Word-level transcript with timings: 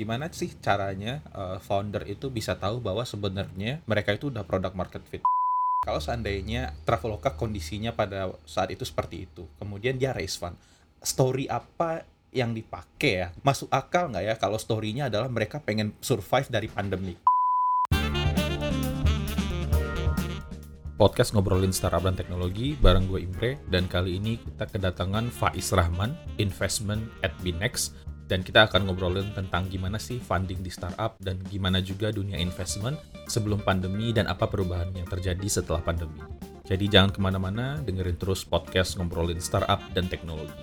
gimana 0.00 0.32
sih 0.32 0.56
caranya 0.64 1.20
uh, 1.36 1.60
founder 1.60 2.08
itu 2.08 2.32
bisa 2.32 2.56
tahu 2.56 2.80
bahwa 2.80 3.04
sebenarnya 3.04 3.84
mereka 3.84 4.16
itu 4.16 4.32
udah 4.32 4.48
product 4.48 4.72
market 4.72 5.04
fit? 5.04 5.20
Kalau 5.84 6.00
seandainya 6.00 6.72
Traveloka 6.88 7.36
kondisinya 7.36 7.92
pada 7.92 8.32
saat 8.48 8.72
itu 8.72 8.88
seperti 8.88 9.28
itu 9.28 9.44
kemudian 9.60 10.00
dia 10.00 10.16
raise 10.16 10.40
fund 10.40 10.56
story 11.04 11.52
apa 11.52 12.08
yang 12.32 12.56
dipakai 12.56 13.12
ya? 13.12 13.28
Masuk 13.44 13.68
akal 13.68 14.08
nggak 14.08 14.24
ya 14.24 14.34
kalau 14.40 14.56
storynya 14.56 15.12
adalah 15.12 15.28
mereka 15.28 15.60
pengen 15.60 15.92
survive 16.00 16.48
dari 16.48 16.72
pandemi? 16.72 17.20
Podcast 20.96 21.32
ngobrolin 21.32 21.72
startup 21.72 22.04
dan 22.04 22.12
teknologi 22.12 22.76
bareng 22.76 23.08
gue 23.08 23.24
Imre 23.24 23.56
dan 23.72 23.88
kali 23.88 24.20
ini 24.20 24.36
kita 24.36 24.68
kedatangan 24.68 25.32
Faiz 25.32 25.72
Rahman 25.72 26.12
investment 26.36 27.08
at 27.24 27.32
Binex 27.40 27.96
dan 28.30 28.46
kita 28.46 28.70
akan 28.70 28.86
ngobrolin 28.86 29.34
tentang 29.34 29.66
gimana 29.66 29.98
sih 29.98 30.22
funding 30.22 30.62
di 30.62 30.70
startup 30.70 31.18
dan 31.18 31.42
gimana 31.50 31.82
juga 31.82 32.14
dunia 32.14 32.38
investment 32.38 32.94
sebelum 33.26 33.58
pandemi 33.58 34.14
dan 34.14 34.30
apa 34.30 34.46
perubahan 34.46 34.94
yang 34.94 35.10
terjadi 35.10 35.50
setelah 35.50 35.82
pandemi. 35.82 36.22
Jadi 36.62 36.86
jangan 36.86 37.10
ke 37.10 37.18
mana-mana, 37.18 37.82
dengerin 37.82 38.14
terus 38.14 38.46
podcast 38.46 38.94
ngobrolin 38.94 39.42
startup 39.42 39.82
dan 39.90 40.06
teknologi. 40.06 40.54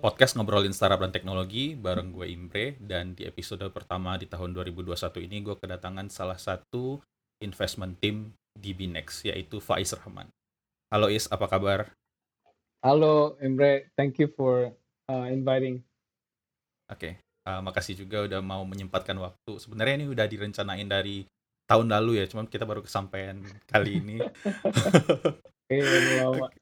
podcast 0.00 0.32
ngobrolin 0.32 0.72
startup 0.72 1.04
dan 1.04 1.12
teknologi 1.12 1.76
bareng 1.76 2.16
gue 2.16 2.24
Imre 2.32 2.80
dan 2.80 3.12
di 3.12 3.28
episode 3.28 3.68
pertama 3.68 4.16
di 4.16 4.24
tahun 4.24 4.56
2021 4.56 4.96
ini 5.28 5.44
gue 5.44 5.60
kedatangan 5.60 6.08
salah 6.08 6.40
satu 6.40 7.04
investment 7.44 8.00
team 8.00 8.32
di 8.56 8.72
Binex 8.72 9.28
yaitu 9.28 9.60
Faiz 9.60 9.92
Rahman. 9.92 10.32
Halo 10.88 11.12
Is, 11.12 11.28
apa 11.28 11.44
kabar? 11.52 11.99
Halo 12.80 13.36
Imre, 13.44 13.92
thank 13.92 14.16
you 14.16 14.32
for 14.32 14.72
uh, 15.04 15.28
inviting. 15.28 15.84
Oke, 16.88 16.96
okay. 16.96 17.12
uh, 17.44 17.60
makasih 17.60 17.92
juga 17.92 18.24
udah 18.24 18.40
mau 18.40 18.64
menyempatkan 18.64 19.20
waktu. 19.20 19.60
Sebenarnya 19.60 20.00
ini 20.00 20.08
udah 20.08 20.24
direncanain 20.24 20.88
dari 20.88 21.28
tahun 21.68 21.92
lalu 21.92 22.24
ya, 22.24 22.26
cuman 22.32 22.48
kita 22.48 22.64
baru 22.64 22.80
kesampaian 22.80 23.36
kali 23.68 24.00
ini. 24.00 24.16
Oke, 25.70 25.76
okay. 25.76 26.56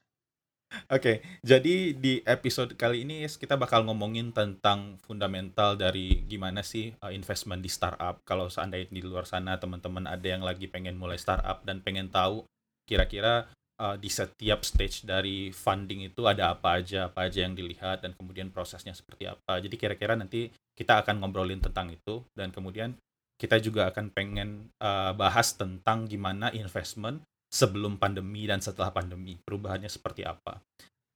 Oke, 0.91 1.13
jadi 1.47 1.95
di 1.95 2.19
episode 2.27 2.75
kali 2.75 3.07
ini 3.07 3.23
kita 3.25 3.55
bakal 3.55 3.87
ngomongin 3.87 4.35
tentang 4.35 4.99
fundamental 5.07 5.79
dari 5.79 6.27
gimana 6.27 6.67
sih 6.67 6.99
uh, 6.99 7.15
investment 7.15 7.63
di 7.63 7.71
startup. 7.71 8.27
Kalau 8.27 8.51
seandainya 8.51 8.91
di 8.91 9.07
luar 9.07 9.23
sana 9.23 9.63
teman-teman 9.63 10.11
ada 10.11 10.27
yang 10.27 10.43
lagi 10.43 10.67
pengen 10.67 10.99
mulai 10.99 11.15
startup 11.15 11.63
dan 11.63 11.79
pengen 11.79 12.11
tahu 12.11 12.43
kira-kira 12.91 13.47
uh, 13.79 13.97
di 13.97 14.11
setiap 14.11 14.67
stage 14.67 15.07
dari 15.07 15.55
funding 15.55 16.11
itu 16.11 16.27
ada 16.27 16.53
apa 16.53 16.83
aja, 16.83 17.09
apa 17.09 17.31
aja 17.31 17.47
yang 17.47 17.55
dilihat 17.55 18.05
dan 18.05 18.13
kemudian 18.13 18.51
prosesnya 18.51 18.93
seperti 18.93 19.31
apa. 19.31 19.63
Jadi 19.63 19.75
kira-kira 19.79 20.19
nanti 20.19 20.51
kita 20.75 21.01
akan 21.03 21.23
ngobrolin 21.23 21.63
tentang 21.63 21.91
itu 21.91 22.23
dan 22.35 22.51
kemudian 22.51 22.95
kita 23.39 23.63
juga 23.63 23.89
akan 23.95 24.11
pengen 24.11 24.69
uh, 24.83 25.15
bahas 25.15 25.55
tentang 25.55 26.11
gimana 26.11 26.51
investment 26.51 27.23
sebelum 27.49 27.97
pandemi 27.97 28.45
dan 28.45 28.59
setelah 28.59 28.91
pandemi. 28.91 29.39
Perubahannya 29.39 29.89
seperti 29.89 30.27
apa. 30.27 30.59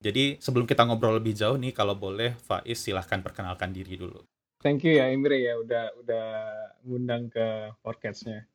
Jadi 0.02 0.38
sebelum 0.42 0.66
kita 0.66 0.82
ngobrol 0.82 1.22
lebih 1.22 1.34
jauh 1.34 1.54
nih, 1.54 1.70
kalau 1.70 1.94
boleh 1.94 2.34
Faiz 2.34 2.82
silahkan 2.82 3.22
perkenalkan 3.22 3.70
diri 3.70 3.94
dulu. 3.94 4.18
Thank 4.62 4.86
you 4.86 4.98
ya 4.98 5.10
Imre 5.10 5.42
ya 5.42 5.58
udah 5.58 5.84
udah 6.02 6.26
ngundang 6.86 7.30
ke 7.30 7.74
podcastnya. 7.82 8.46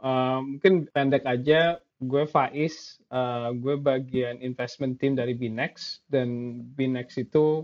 Uh, 0.00 0.40
mungkin 0.40 0.88
pendek 0.88 1.24
aja, 1.28 1.80
gue 2.02 2.24
Faiz, 2.26 2.98
uh, 3.14 3.54
gue 3.54 3.78
bagian 3.78 4.42
investment 4.42 4.98
team 4.98 5.14
dari 5.14 5.38
Binex 5.38 6.02
dan 6.10 6.60
Binex 6.74 7.14
itu 7.22 7.62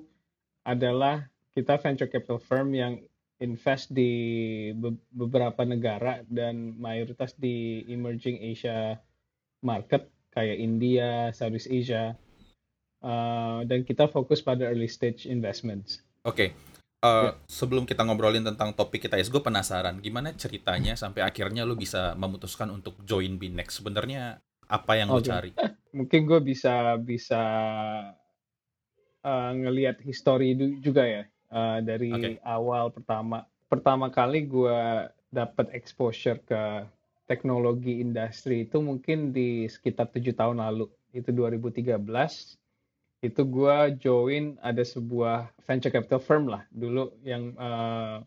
adalah 0.63 1.27
kita 1.59 1.75
venture 1.83 2.07
capital 2.07 2.39
firm 2.39 2.71
yang 2.71 3.03
invest 3.43 3.91
di 3.95 4.11
be 4.75 4.95
beberapa 5.15 5.63
negara 5.63 6.23
dan 6.27 6.75
mayoritas 6.79 7.35
di 7.39 7.87
emerging 7.91 8.39
Asia 8.43 8.99
market 9.63 10.07
kayak 10.35 10.59
India, 10.59 11.35
Southeast 11.35 11.71
Asia, 11.71 12.15
uh, 13.03 13.63
dan 13.67 13.83
kita 13.83 14.07
fokus 14.07 14.39
pada 14.39 14.71
early 14.71 14.91
stage 14.91 15.27
investments. 15.27 16.03
Oke, 16.27 16.51
okay. 16.55 16.68
Uh, 17.03 17.31
ya. 17.31 17.33
sebelum 17.47 17.85
kita 17.85 18.03
ngobrolin 18.07 18.47
tentang 18.47 18.75
topik 18.75 19.07
kita, 19.07 19.19
ya, 19.19 19.25
gue 19.27 19.43
penasaran 19.43 19.99
gimana 19.99 20.35
ceritanya 20.35 20.95
sampai 20.95 21.23
akhirnya 21.27 21.63
lu 21.63 21.79
bisa 21.79 22.15
memutuskan 22.19 22.71
untuk 22.71 22.99
join 23.05 23.37
Binex. 23.37 23.83
Sebenarnya 23.83 24.39
apa 24.69 24.93
yang 24.99 25.11
okay. 25.11 25.17
lu 25.17 25.23
cari? 25.23 25.51
Mungkin 25.99 26.21
gue 26.29 26.41
bisa 26.45 26.95
bisa 27.01 27.43
uh, 29.25 29.51
ngelihat 29.55 30.01
history 30.05 30.55
juga 30.79 31.05
ya 31.05 31.23
uh, 31.53 31.79
dari 31.83 32.13
okay. 32.13 32.35
awal 32.45 32.93
pertama 32.93 33.45
pertama 33.69 34.09
kali 34.09 34.49
gue 34.49 35.09
dapat 35.29 35.73
exposure 35.77 36.41
ke 36.45 36.85
teknologi 37.29 38.01
industri 38.01 38.65
itu 38.65 38.81
mungkin 38.81 39.37
di 39.37 39.69
sekitar 39.69 40.09
tujuh 40.09 40.33
tahun 40.33 40.65
lalu 40.65 40.89
itu 41.13 41.29
2013 41.29 41.93
itu 43.19 43.43
gue 43.43 43.77
join 43.99 44.55
ada 44.63 44.87
sebuah 44.87 45.51
venture 45.67 45.91
capital 45.91 46.23
firm 46.23 46.47
lah. 46.47 46.63
Dulu 46.71 47.19
yang 47.27 47.51
uh, 47.59 48.23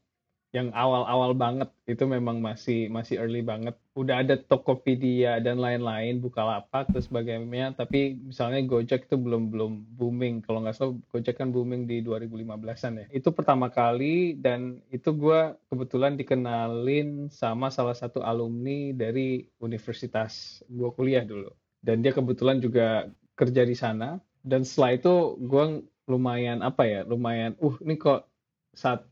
yang 0.52 0.75
awal-awal 0.75 1.31
banget. 1.31 1.72
Itu 1.88 2.03
memang 2.07 2.44
masih 2.44 2.91
masih 2.91 3.24
early 3.24 3.40
banget. 3.40 3.75
Udah 3.96 4.19
ada 4.19 4.35
Tokopedia 4.35 5.40
dan 5.40 5.63
lain-lain 5.63 6.19
Bukalapak 6.19 6.91
terus 6.91 7.07
sebagainya. 7.07 7.72
Tapi 7.72 8.19
misalnya 8.19 8.59
Gojek 8.68 9.07
itu 9.07 9.16
belum 9.16 9.47
belum 9.47 9.96
booming. 9.96 10.44
Kalau 10.44 10.59
nggak 10.63 10.75
salah 10.75 11.00
Gojek 11.07 11.40
kan 11.40 11.56
booming 11.56 11.88
di 11.88 12.03
2015an 12.03 12.91
ya. 13.00 13.06
Itu 13.16 13.31
pertama 13.31 13.72
kali 13.72 14.35
dan 14.35 14.84
itu 14.91 15.16
gue 15.16 15.56
kebetulan 15.72 16.19
dikenalin 16.19 17.31
sama 17.31 17.72
salah 17.72 17.96
satu 17.96 18.19
alumni 18.19 18.91
dari 18.91 19.47
universitas 19.63 20.59
gue 20.68 20.91
kuliah 20.91 21.24
dulu. 21.24 21.47
Dan 21.80 22.03
dia 22.03 22.12
kebetulan 22.12 22.59
juga 22.59 23.07
kerja 23.40 23.63
di 23.63 23.74
sana 23.74 24.19
dan 24.41 24.66
setelah 24.66 24.97
itu 24.97 25.13
gue 25.38 25.66
lumayan 26.09 26.66
apa 26.66 26.84
ya 26.90 27.02
lumayan 27.06 27.53
uh 27.62 27.75
ini 27.85 27.96
kok 27.96 28.28
saat 28.74 29.06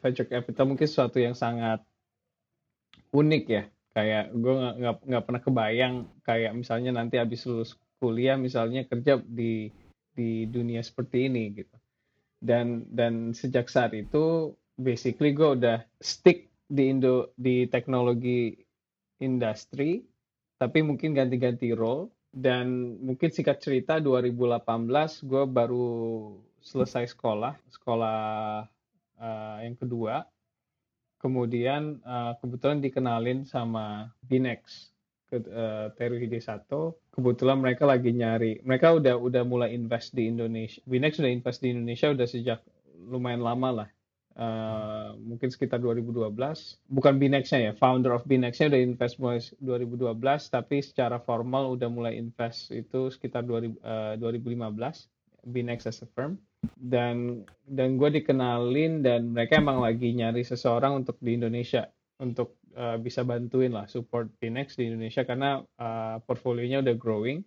venture 0.00 0.28
capital 0.28 0.68
mungkin 0.68 0.86
sesuatu 0.86 1.18
yang 1.18 1.34
sangat 1.34 1.82
unik 3.10 3.44
ya. 3.48 3.64
Kayak 3.96 4.24
gue 4.36 4.54
nggak 4.54 4.96
nggak 5.08 5.24
pernah 5.24 5.42
kebayang 5.42 5.94
kayak 6.20 6.52
misalnya 6.52 7.00
nanti 7.00 7.16
habis 7.16 7.48
lulus 7.48 7.72
kuliah 7.96 8.36
misalnya 8.36 8.84
kerja 8.84 9.16
di 9.24 9.72
di 10.12 10.44
dunia 10.44 10.84
seperti 10.84 11.32
ini 11.32 11.56
gitu. 11.56 11.76
Dan 12.36 12.84
dan 12.92 13.32
sejak 13.32 13.72
saat 13.72 13.96
itu 13.96 14.52
basically 14.76 15.32
gue 15.32 15.56
udah 15.56 15.80
stick 15.96 16.52
di 16.68 16.92
Indo 16.92 17.32
di 17.40 17.64
teknologi 17.72 18.52
industri 19.16 20.04
tapi 20.60 20.84
mungkin 20.84 21.16
ganti-ganti 21.16 21.72
role 21.72 22.12
dan 22.36 23.00
mungkin 23.00 23.32
singkat 23.32 23.64
cerita 23.64 23.96
2018 23.96 24.68
gue 25.24 25.44
baru 25.48 25.88
selesai 26.60 27.16
sekolah 27.16 27.56
sekolah 27.72 28.20
uh, 29.16 29.58
yang 29.64 29.72
kedua. 29.80 30.28
Kemudian 31.16 32.04
uh, 32.04 32.36
kebetulan 32.36 32.84
dikenalin 32.84 33.48
sama 33.48 34.12
Binex 34.20 34.92
ke 35.26 35.42
uh, 35.48 35.90
Teru 35.96 36.20
Hidesato 36.20 37.02
kebetulan 37.10 37.58
mereka 37.58 37.82
lagi 37.82 38.14
nyari 38.14 38.62
mereka 38.62 38.94
udah 38.94 39.18
udah 39.18 39.42
mulai 39.42 39.74
invest 39.74 40.14
di 40.14 40.30
Indonesia 40.30 40.78
Binex 40.86 41.18
sudah 41.18 41.32
invest 41.34 41.58
di 41.66 41.74
Indonesia 41.74 42.14
udah 42.14 42.26
sejak 42.30 42.62
lumayan 43.10 43.42
lama 43.42 43.82
lah 43.82 43.88
Uh, 44.36 45.16
mungkin 45.16 45.48
sekitar 45.48 45.80
2012 45.80 46.28
bukan 46.92 47.14
Binexnya 47.16 47.56
ya 47.56 47.72
founder 47.72 48.12
of 48.12 48.28
Binexnya 48.28 48.68
udah 48.68 48.80
invest 48.84 49.16
mulai 49.16 49.40
2012 49.64 50.12
tapi 50.52 50.84
secara 50.84 51.16
formal 51.16 51.72
udah 51.72 51.88
mulai 51.88 52.20
invest 52.20 52.68
itu 52.68 53.08
sekitar 53.08 53.48
2000, 53.48 53.80
uh, 53.80 54.20
2015 54.20 55.08
Binex 55.46 55.86
as 55.86 56.02
a 56.02 56.08
firm. 56.10 56.36
Dan 56.74 57.46
dan 57.64 57.94
gue 57.94 58.10
dikenalin 58.20 59.06
dan 59.06 59.30
mereka 59.30 59.62
emang 59.62 59.78
lagi 59.78 60.10
nyari 60.10 60.42
seseorang 60.42 61.06
untuk 61.06 61.16
di 61.22 61.38
Indonesia 61.38 61.86
untuk 62.18 62.58
uh, 62.74 62.98
bisa 62.98 63.22
bantuin 63.22 63.70
lah 63.70 63.86
support 63.86 64.26
Pinex 64.42 64.74
di 64.74 64.90
Indonesia 64.90 65.22
karena 65.22 65.62
uh, 65.78 66.18
portfolionya 66.26 66.82
udah 66.82 66.96
growing. 66.98 67.46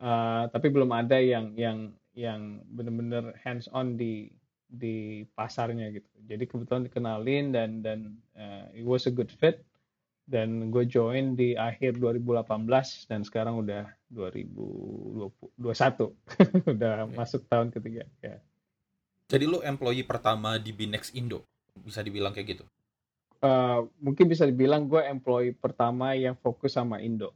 Uh, 0.00 0.48
tapi 0.48 0.72
belum 0.72 0.94
ada 0.94 1.18
yang 1.20 1.52
yang 1.58 1.92
yang 2.16 2.62
benar-benar 2.72 3.36
hands 3.42 3.68
on 3.74 3.98
di 3.98 4.30
di 4.70 5.26
pasarnya 5.34 5.90
gitu. 5.90 6.06
Jadi 6.30 6.44
kebetulan 6.46 6.86
dikenalin 6.86 7.50
dan 7.50 7.70
dan 7.82 7.98
uh, 8.38 8.70
it 8.70 8.86
was 8.86 9.10
a 9.10 9.12
good 9.12 9.28
fit. 9.28 9.66
Dan 10.30 10.70
gue 10.70 10.86
join 10.86 11.34
di 11.34 11.58
akhir 11.58 11.98
2018 11.98 12.46
dan 13.10 13.26
sekarang 13.26 13.66
udah 13.66 13.90
2021 14.14 15.58
udah 16.78 16.96
yeah. 17.02 17.10
masuk 17.18 17.42
tahun 17.50 17.74
ketiga 17.74 18.06
ya. 18.22 18.38
Jadi 19.26 19.44
lu 19.50 19.58
employee 19.66 20.06
pertama 20.06 20.54
di 20.54 20.70
Binex 20.70 21.10
Indo 21.18 21.42
bisa 21.82 21.98
dibilang 22.06 22.30
kayak 22.30 22.54
gitu? 22.54 22.64
Uh, 23.42 23.90
mungkin 23.98 24.30
bisa 24.30 24.46
dibilang 24.46 24.86
gue 24.86 25.02
employee 25.02 25.50
pertama 25.50 26.14
yang 26.14 26.38
fokus 26.38 26.78
sama 26.78 27.02
Indo. 27.02 27.34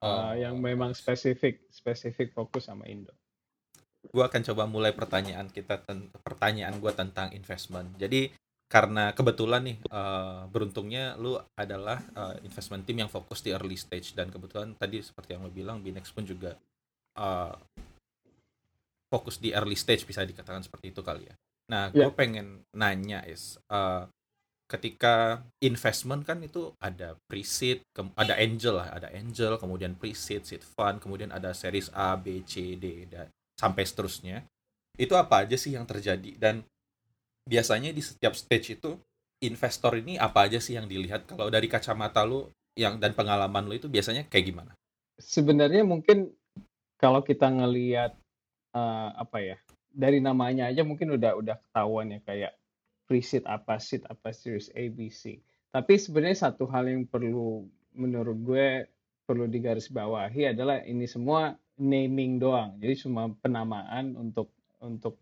Oh. 0.00 0.08
uh, 0.08 0.34
yang 0.38 0.56
memang 0.62 0.94
spesifik 0.94 1.60
spesifik 1.74 2.30
fokus 2.32 2.70
sama 2.70 2.86
Indo 2.86 3.10
gue 4.08 4.24
akan 4.24 4.42
coba 4.52 4.64
mulai 4.64 4.92
pertanyaan 4.96 5.48
kita 5.52 5.84
pertanyaan 6.24 6.76
gue 6.80 6.92
tentang 6.92 7.32
investment. 7.36 7.94
Jadi 8.00 8.32
karena 8.68 9.16
kebetulan 9.16 9.64
nih 9.64 9.78
uh, 9.88 10.44
beruntungnya 10.52 11.16
lu 11.16 11.40
adalah 11.56 12.04
uh, 12.12 12.36
investment 12.44 12.84
team 12.84 13.00
yang 13.00 13.08
fokus 13.08 13.40
di 13.40 13.56
early 13.56 13.80
stage 13.80 14.12
dan 14.12 14.28
kebetulan 14.28 14.76
tadi 14.76 15.00
seperti 15.00 15.36
yang 15.36 15.48
lu 15.48 15.52
bilang 15.52 15.80
Binex 15.80 16.12
pun 16.12 16.28
juga 16.28 16.52
uh, 17.16 17.56
fokus 19.08 19.40
di 19.40 19.56
early 19.56 19.72
stage 19.72 20.04
bisa 20.04 20.20
dikatakan 20.20 20.60
seperti 20.60 20.92
itu 20.92 21.00
kali 21.00 21.24
ya. 21.24 21.34
Nah, 21.68 21.88
gue 21.92 22.04
yeah. 22.04 22.12
pengen 22.12 22.64
nanya 22.76 23.24
is 23.24 23.56
uh, 23.72 24.04
ketika 24.68 25.40
investment 25.64 26.28
kan 26.28 26.44
itu 26.44 26.76
ada 26.76 27.16
pre-seed, 27.24 27.80
ada 28.20 28.36
angel 28.36 28.84
lah, 28.84 28.92
ada 28.92 29.08
angel, 29.16 29.56
kemudian 29.56 29.96
pre-seed, 29.96 30.44
seed 30.44 30.60
fund, 30.60 31.00
kemudian 31.00 31.32
ada 31.32 31.56
series 31.56 31.88
A, 31.96 32.12
B, 32.20 32.44
C, 32.44 32.76
D, 32.76 33.08
dan 33.08 33.32
sampai 33.58 33.82
seterusnya. 33.82 34.46
Itu 34.94 35.18
apa 35.18 35.42
aja 35.42 35.58
sih 35.58 35.74
yang 35.74 35.84
terjadi 35.84 36.38
dan 36.38 36.62
biasanya 37.44 37.90
di 37.90 38.02
setiap 38.02 38.38
stage 38.38 38.78
itu 38.78 38.94
investor 39.42 39.98
ini 39.98 40.18
apa 40.18 40.46
aja 40.46 40.58
sih 40.58 40.74
yang 40.74 40.86
dilihat 40.86 41.26
kalau 41.26 41.50
dari 41.50 41.70
kacamata 41.70 42.26
lu 42.26 42.50
yang 42.78 42.98
dan 43.02 43.14
pengalaman 43.14 43.66
lu 43.66 43.74
itu 43.74 43.90
biasanya 43.90 44.26
kayak 44.30 44.54
gimana? 44.54 44.72
Sebenarnya 45.18 45.82
mungkin 45.82 46.30
kalau 46.98 47.22
kita 47.22 47.50
ngelihat 47.50 48.14
uh, 48.74 49.10
apa 49.18 49.38
ya 49.42 49.56
dari 49.90 50.22
namanya 50.22 50.70
aja 50.70 50.86
mungkin 50.86 51.18
udah 51.18 51.38
udah 51.38 51.56
ketahuan 51.58 52.14
ya 52.14 52.20
kayak 52.22 52.52
preset 53.08 53.42
apa 53.48 53.82
seed 53.82 54.04
apa 54.06 54.30
series 54.30 54.70
ABC. 54.74 55.42
Tapi 55.74 55.94
sebenarnya 55.98 56.50
satu 56.50 56.68
hal 56.70 56.86
yang 56.86 57.06
perlu 57.08 57.66
menurut 57.96 58.38
gue 58.44 58.68
perlu 59.26 59.48
digarisbawahi 59.50 60.54
adalah 60.54 60.80
ini 60.84 61.04
semua 61.04 61.56
naming 61.78 62.42
doang. 62.42 62.76
Jadi 62.82 63.06
cuma 63.06 63.30
penamaan 63.38 64.18
untuk 64.18 64.50
untuk 64.78 65.18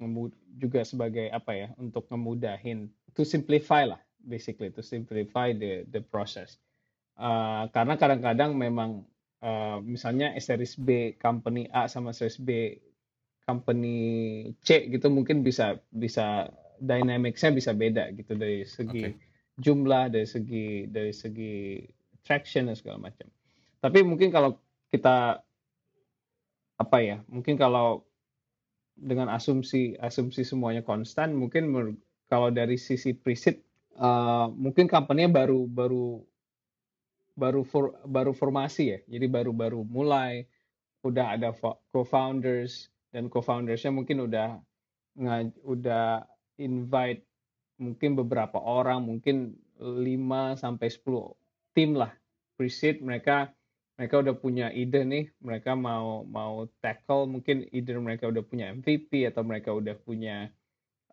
juga 0.56 0.84
sebagai 0.84 1.28
apa 1.32 1.52
ya 1.52 1.68
untuk 1.76 2.08
ngemudahin. 2.08 2.88
To 3.16 3.24
simplify 3.24 3.84
lah 3.88 4.00
basically. 4.20 4.72
To 4.74 4.82
simplify 4.82 5.52
the 5.52 5.84
the 5.88 6.00
process. 6.00 6.58
Uh, 7.16 7.68
karena 7.72 7.96
kadang-kadang 7.96 8.52
memang 8.56 9.04
uh, 9.40 9.80
misalnya 9.80 10.36
series 10.36 10.76
B 10.76 11.16
company 11.16 11.68
A 11.72 11.88
sama 11.88 12.12
series 12.12 12.36
B 12.36 12.76
company 13.46 13.96
C 14.60 14.90
gitu 14.90 15.08
mungkin 15.08 15.40
bisa 15.40 15.78
bisa 15.94 16.50
dynamicsnya 16.82 17.54
bisa 17.56 17.72
beda 17.72 18.12
gitu. 18.12 18.36
Dari 18.36 18.68
segi 18.68 19.00
okay. 19.08 19.16
jumlah 19.56 20.12
dari 20.12 20.28
segi 20.28 20.90
dari 20.92 21.12
segi 21.12 21.80
traction 22.26 22.68
dan 22.68 22.76
segala 22.76 23.08
macam. 23.08 23.30
Tapi 23.80 24.02
mungkin 24.02 24.28
kalau 24.34 24.58
kita 24.90 25.45
apa 26.76 26.98
ya 27.00 27.16
mungkin 27.28 27.56
kalau 27.56 28.04
dengan 28.96 29.28
asumsi 29.28 29.96
asumsi 30.00 30.44
semuanya 30.44 30.80
konstan 30.80 31.36
mungkin 31.36 31.68
kalau 32.26 32.48
dari 32.48 32.80
sisi 32.80 33.12
preset 33.12 33.60
uh, 33.96 34.48
mungkin 34.52 34.88
company 34.88 35.28
baru 35.28 35.68
baru 35.68 36.20
baru 37.36 37.62
for, 37.62 37.92
baru 38.08 38.32
formasi 38.32 38.96
ya. 38.96 38.98
Jadi 39.06 39.26
baru 39.28 39.52
baru 39.52 39.84
mulai 39.84 40.48
udah 41.04 41.36
ada 41.38 41.52
co-founders 41.92 42.88
dan 43.12 43.28
co-foundersnya 43.28 43.92
mungkin 43.92 44.26
udah 44.26 44.58
udah 45.62 46.24
invite 46.58 47.22
mungkin 47.76 48.16
beberapa 48.16 48.56
orang 48.58 49.04
mungkin 49.04 49.54
5 49.78 50.02
sampai 50.56 50.88
10 50.88 51.76
tim 51.76 51.94
lah. 51.94 52.10
Preset 52.56 53.04
mereka 53.04 53.52
mereka 53.96 54.20
udah 54.20 54.34
punya 54.36 54.66
ide 54.76 55.02
nih, 55.08 55.24
mereka 55.40 55.72
mau 55.72 56.20
mau 56.28 56.68
tackle 56.84 57.24
mungkin 57.24 57.64
ide 57.72 57.96
mereka 57.96 58.28
udah 58.28 58.44
punya 58.44 58.68
MVP 58.76 59.24
atau 59.24 59.40
mereka 59.40 59.72
udah 59.72 59.96
punya 59.96 60.52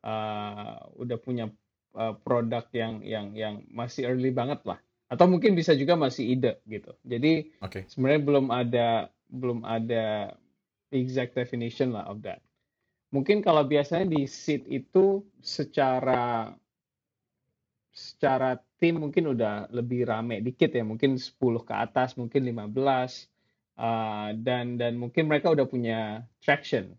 uh, 0.04 0.84
udah 1.00 1.18
punya 1.24 1.48
uh, 1.96 2.14
produk 2.28 2.68
yang 2.76 3.00
yang 3.08 3.28
yang 3.32 3.56
masih 3.72 4.12
early 4.12 4.36
banget 4.36 4.60
lah. 4.68 4.84
Atau 5.08 5.32
mungkin 5.32 5.56
bisa 5.56 5.72
juga 5.80 5.96
masih 5.96 6.36
ide 6.36 6.60
gitu. 6.68 6.92
Jadi 7.08 7.56
okay. 7.64 7.88
sebenarnya 7.88 8.22
belum 8.28 8.46
ada 8.52 8.88
belum 9.32 9.64
ada 9.64 10.36
exact 10.92 11.40
definition 11.40 11.96
lah 11.96 12.04
of 12.12 12.20
that. 12.22 12.44
Mungkin 13.14 13.46
kalau 13.46 13.64
biasanya 13.64 14.10
di 14.10 14.26
seed 14.26 14.66
itu 14.68 15.22
secara 15.40 16.52
secara 18.24 18.56
tim 18.80 19.04
mungkin 19.04 19.36
udah 19.36 19.68
lebih 19.76 20.08
rame 20.08 20.40
dikit 20.40 20.72
ya, 20.72 20.88
mungkin 20.88 21.20
10 21.20 21.36
ke 21.68 21.76
atas, 21.76 22.16
mungkin 22.16 22.48
15 22.48 22.72
uh, 23.76 24.32
dan 24.40 24.80
dan 24.80 24.96
mungkin 24.96 25.28
mereka 25.28 25.52
udah 25.52 25.68
punya 25.68 26.24
traction. 26.40 26.96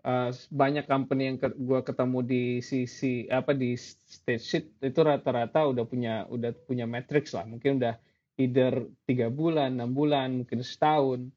Uh, 0.00 0.32
banyak 0.48 0.88
company 0.88 1.28
yang 1.28 1.36
ke, 1.36 1.52
gua 1.60 1.84
ketemu 1.84 2.18
di 2.24 2.44
sisi 2.64 3.28
apa 3.28 3.52
di 3.52 3.76
stage 3.76 4.40
sheet 4.40 4.64
itu 4.80 5.00
rata-rata 5.04 5.68
udah 5.68 5.84
punya 5.84 6.24
udah 6.32 6.56
punya 6.64 6.88
matrix 6.88 7.36
lah, 7.36 7.44
mungkin 7.44 7.76
udah 7.76 8.00
either 8.40 8.88
tiga 9.04 9.28
bulan, 9.28 9.76
enam 9.76 9.92
bulan, 9.92 10.32
mungkin 10.32 10.64
setahun 10.64 11.28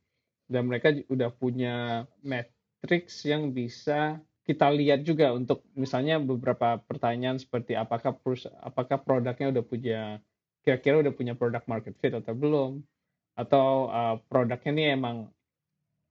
dan 0.48 0.72
mereka 0.72 0.96
udah 1.12 1.36
punya 1.36 2.08
matrix 2.24 3.28
yang 3.28 3.52
bisa 3.52 4.24
kita 4.48 4.72
lihat 4.72 5.04
juga 5.04 5.36
untuk 5.36 5.60
misalnya 5.76 6.24
beberapa 6.24 6.80
pertanyaan 6.80 7.36
seperti 7.36 7.76
apakah 7.76 8.16
apakah 8.64 8.98
produknya 9.04 9.52
udah 9.52 9.64
punya 9.68 10.02
kira-kira 10.64 11.04
udah 11.04 11.12
punya 11.12 11.36
produk 11.36 11.60
market 11.68 12.00
fit 12.00 12.16
atau 12.16 12.32
belum 12.32 12.80
atau 13.36 13.92
uh, 13.92 14.16
produknya 14.32 14.72
ini 14.72 14.84
emang 14.96 15.18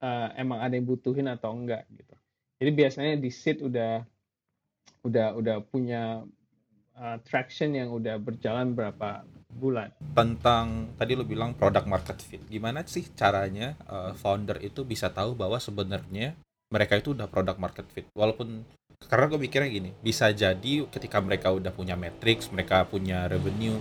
uh, 0.05 0.29
emang 0.37 0.61
ada 0.61 0.77
yang 0.77 0.85
butuhin 0.85 1.25
atau 1.33 1.49
enggak 1.57 1.89
gitu. 1.89 2.13
Jadi 2.61 2.71
biasanya 2.77 3.13
di 3.17 3.29
seed 3.33 3.65
udah 3.65 4.05
udah 5.01 5.27
udah 5.33 5.57
punya 5.65 6.21
uh, 6.93 7.17
traction 7.25 7.73
yang 7.73 7.89
udah 7.89 8.21
berjalan 8.21 8.77
berapa 8.77 9.25
bulan. 9.49 9.89
Tentang 10.13 10.93
tadi 10.93 11.17
lo 11.17 11.25
bilang 11.25 11.57
produk 11.57 11.85
market 11.89 12.21
fit, 12.21 12.41
gimana 12.45 12.85
sih 12.85 13.09
caranya 13.17 13.73
uh, 13.89 14.13
founder 14.13 14.61
itu 14.61 14.85
bisa 14.85 15.09
tahu 15.09 15.33
bahwa 15.33 15.57
sebenarnya 15.57 16.37
mereka 16.71 16.99
itu 16.99 17.15
udah 17.15 17.27
produk 17.31 17.55
market 17.59 17.87
fit. 17.91 18.05
Walaupun 18.15 18.63
karena 18.97 19.25
gue 19.29 19.39
mikirnya 19.39 19.69
gini 19.69 19.89
bisa 20.01 20.33
jadi 20.33 20.89
ketika 20.89 21.21
mereka 21.21 21.53
udah 21.53 21.69
punya 21.69 21.93
matrix 21.93 22.49
mereka 22.49 22.81
punya 22.81 23.29
revenue 23.29 23.77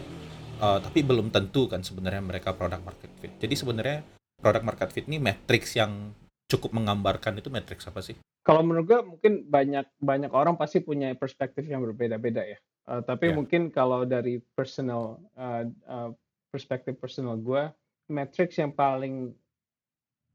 uh, 0.60 0.78
tapi 0.80 1.00
belum 1.00 1.32
tentu 1.32 1.68
kan 1.72 1.80
sebenarnya 1.80 2.20
mereka 2.20 2.52
produk 2.52 2.80
market 2.84 3.10
fit. 3.20 3.32
Jadi 3.40 3.54
sebenarnya 3.56 3.98
produk 4.40 4.62
market 4.64 4.92
fit 4.92 5.08
ini 5.08 5.16
matrix 5.20 5.72
yang 5.76 6.12
cukup 6.46 6.76
menggambarkan 6.76 7.40
itu 7.42 7.48
matrix 7.50 7.88
apa 7.90 8.00
sih? 8.04 8.14
Kalau 8.46 8.62
menurut 8.62 8.86
gue 8.86 9.00
mungkin 9.02 9.32
banyak 9.50 9.86
banyak 9.98 10.30
orang 10.30 10.54
pasti 10.54 10.78
punya 10.78 11.10
perspektif 11.18 11.66
yang 11.66 11.82
berbeda-beda 11.82 12.46
ya. 12.46 12.58
Uh, 12.86 13.02
tapi 13.02 13.34
yeah. 13.34 13.36
mungkin 13.36 13.74
kalau 13.74 14.06
dari 14.06 14.38
personal 14.54 15.18
uh, 15.34 15.66
uh, 15.90 16.10
perspektif 16.54 16.94
personal 17.02 17.34
gue 17.34 17.66
matrix 18.06 18.54
yang 18.62 18.70
paling 18.70 19.34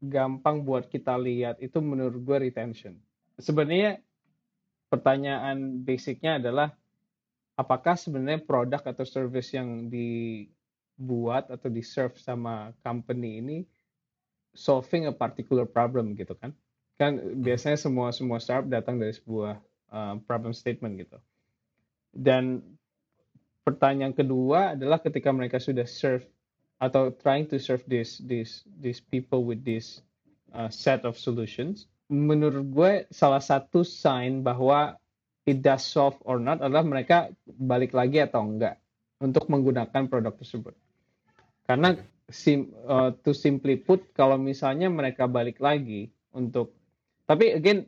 gampang 0.01 0.65
buat 0.65 0.89
kita 0.89 1.13
lihat 1.22 1.62
itu 1.62 1.77
menurut 1.77 2.17
gue 2.25 2.50
retention. 2.50 2.98
Sebenarnya 3.38 4.01
pertanyaan 4.89 5.86
basicnya 5.86 6.41
adalah 6.41 6.74
apakah 7.53 7.93
sebenarnya 7.93 8.41
produk 8.41 8.81
atau 8.81 9.05
service 9.05 9.53
yang 9.53 9.88
dibuat 9.93 11.53
atau 11.53 11.70
di 11.70 11.86
serve 11.86 12.17
sama 12.17 12.74
company 12.81 13.38
ini 13.38 13.58
solving 14.58 15.05
a 15.05 15.13
particular 15.13 15.70
problem 15.70 16.17
gitu 16.17 16.34
kan? 16.34 16.51
Kan 16.98 17.22
biasanya 17.39 17.77
semua 17.77 18.10
semua 18.10 18.41
startup 18.41 18.74
datang 18.74 18.98
dari 18.98 19.13
sebuah 19.13 19.62
uh, 19.93 20.15
problem 20.25 20.51
statement 20.51 20.98
gitu. 20.98 21.17
Dan 22.12 22.60
pertanyaan 23.62 24.17
kedua 24.17 24.74
adalah 24.74 24.98
ketika 24.98 25.29
mereka 25.29 25.62
sudah 25.62 25.86
serve 25.86 26.25
atau 26.81 27.13
trying 27.13 27.45
to 27.45 27.61
serve 27.61 27.85
these 27.85 28.17
these 28.25 28.65
these 28.81 28.97
people 28.97 29.45
with 29.45 29.61
this 29.61 30.01
uh, 30.57 30.65
set 30.73 31.05
of 31.05 31.13
solutions. 31.13 31.85
Menurut 32.09 32.65
gue 32.73 32.93
salah 33.13 33.39
satu 33.39 33.85
sign 33.85 34.41
bahwa 34.41 34.97
it 35.45 35.61
does 35.61 35.85
solve 35.85 36.17
or 36.25 36.41
not 36.41 36.59
adalah 36.59 36.81
mereka 36.81 37.29
balik 37.45 37.93
lagi 37.93 38.25
atau 38.25 38.41
enggak 38.41 38.81
untuk 39.21 39.45
menggunakan 39.47 40.09
produk 40.09 40.33
tersebut. 40.33 40.73
Karena 41.69 41.95
sim, 42.33 42.73
uh, 42.89 43.13
to 43.21 43.31
simply 43.31 43.77
put 43.77 44.11
kalau 44.17 44.41
misalnya 44.41 44.89
mereka 44.89 45.29
balik 45.29 45.61
lagi 45.61 46.09
untuk 46.33 46.73
tapi 47.29 47.53
again 47.53 47.85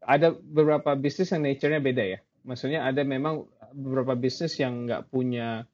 ada 0.00 0.32
beberapa 0.32 0.96
bisnis 0.96 1.30
yang 1.30 1.44
nature-nya 1.44 1.78
beda 1.84 2.04
ya. 2.16 2.18
Maksudnya 2.40 2.88
ada 2.88 3.04
memang 3.04 3.44
beberapa 3.76 4.16
bisnis 4.16 4.56
yang 4.56 4.88
nggak 4.88 5.12
punya 5.12 5.68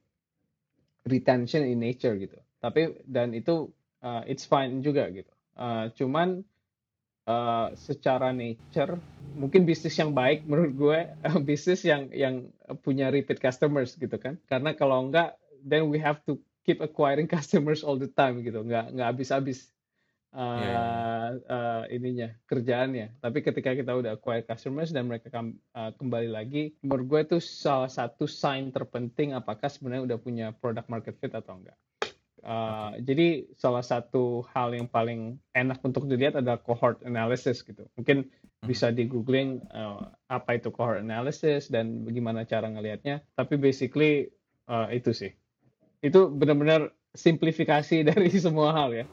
retention 1.07 1.63
in 1.63 1.79
nature 1.79 2.19
gitu 2.19 2.43
tapi 2.69 2.99
dan 3.07 3.33
itu 3.33 3.71
uh, 4.03 4.23
it's 4.27 4.47
fine 4.47 4.83
juga 4.83 5.09
gitu 5.11 5.31
uh, 5.57 5.89
cuman 5.95 6.43
uh, 7.27 7.69
secara 7.75 8.31
nature 8.31 8.99
mungkin 9.37 9.67
bisnis 9.69 9.99
yang 9.99 10.15
baik 10.17 10.47
menurut 10.47 10.73
gue 10.75 10.99
uh, 11.27 11.39
bisnis 11.49 11.83
yang 11.87 12.11
yang 12.11 12.51
punya 12.83 13.11
repeat 13.11 13.39
customers 13.39 13.95
gitu 13.95 14.17
kan 14.17 14.39
karena 14.51 14.75
kalau 14.75 15.07
enggak 15.07 15.39
then 15.63 15.91
we 15.91 15.99
have 15.99 16.19
to 16.27 16.39
keep 16.67 16.83
acquiring 16.83 17.31
customers 17.37 17.87
all 17.87 17.99
the 17.99 18.11
time 18.11 18.43
gitu 18.43 18.63
nggak 18.63 18.95
nggak 18.95 19.09
habis-habis 19.15 19.71
uh, 20.37 20.61
yeah. 20.61 21.27
uh, 21.49 21.85
ininya 21.89 22.29
kerjaannya. 22.45 23.17
Tapi 23.19 23.39
ketika 23.41 23.73
kita 23.73 23.97
udah 23.97 24.21
acquire 24.21 24.45
customers 24.45 24.93
dan 24.93 25.09
mereka 25.09 25.33
uh, 25.41 25.91
kembali 25.97 26.29
lagi, 26.29 26.77
menurut 26.85 27.05
gue 27.09 27.21
itu 27.33 27.39
salah 27.41 27.89
satu 27.89 28.29
sign 28.29 28.71
terpenting 28.71 29.33
apakah 29.33 29.73
sebenarnya 29.73 30.15
udah 30.15 30.19
punya 30.21 30.47
product 30.53 30.89
market 30.93 31.17
fit 31.17 31.33
atau 31.33 31.57
enggak. 31.57 31.77
Uh, 32.47 32.95
okay. 32.95 33.03
Jadi 33.03 33.29
salah 33.59 33.83
satu 33.83 34.47
hal 34.55 34.71
yang 34.71 34.87
paling 34.87 35.43
enak 35.51 35.83
untuk 35.83 36.07
dilihat 36.07 36.39
adalah 36.39 36.63
cohort 36.63 37.03
analysis 37.03 37.67
gitu. 37.67 37.91
Mungkin 37.99 38.31
hmm. 38.31 38.67
bisa 38.71 38.95
di 38.95 39.11
googling 39.11 39.67
uh, 39.75 40.15
apa 40.31 40.55
itu 40.55 40.71
cohort 40.71 41.03
analysis 41.03 41.67
dan 41.67 42.07
bagaimana 42.07 42.47
cara 42.47 42.71
ngelihatnya. 42.71 43.27
Tapi 43.35 43.59
basically 43.59 44.31
uh, 44.71 44.87
itu 44.95 45.11
sih. 45.11 45.35
Itu 45.99 46.31
benar-benar 46.31 46.95
simplifikasi 47.19 48.05
dari 48.15 48.31
semua 48.39 48.71
hal 48.71 48.95
ya. 48.95 49.07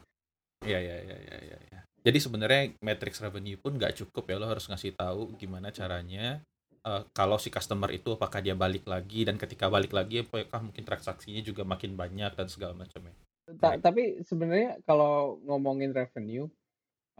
Iya 0.62 0.78
iya 0.78 0.96
iya 1.02 1.16
iya 1.18 1.36
iya. 1.42 1.58
Ya. 1.74 1.80
Jadi 2.06 2.18
sebenarnya 2.22 2.62
matrix 2.78 3.18
revenue 3.18 3.58
pun 3.58 3.74
nggak 3.74 3.98
cukup 3.98 4.30
ya 4.30 4.38
lo 4.38 4.46
harus 4.46 4.70
ngasih 4.70 4.94
tahu 4.94 5.34
gimana 5.34 5.74
caranya 5.74 6.38
uh, 6.84 7.02
kalau 7.16 7.40
si 7.40 7.48
customer 7.50 7.90
itu 7.90 8.14
apakah 8.14 8.44
dia 8.44 8.54
balik 8.54 8.84
lagi 8.86 9.24
dan 9.24 9.40
ketika 9.40 9.66
balik 9.72 9.90
lagi 9.90 10.22
apakah 10.22 10.60
mungkin 10.60 10.84
transaksinya 10.84 11.40
juga 11.40 11.64
makin 11.64 11.96
banyak 11.96 12.32
dan 12.36 12.46
segala 12.46 12.76
macamnya. 12.76 13.16
Ta 13.60 13.76
tapi 13.76 14.24
sebenarnya 14.24 14.80
kalau 14.88 15.40
ngomongin 15.44 15.92
revenue, 15.92 16.48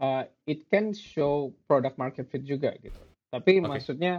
uh, 0.01 0.25
it 0.49 0.65
can 0.69 0.93
show 0.93 1.53
product 1.69 1.97
market 2.01 2.25
fit 2.29 2.41
juga 2.41 2.73
gitu. 2.81 2.97
Tapi 3.29 3.59
okay. 3.59 3.65
maksudnya 3.65 4.13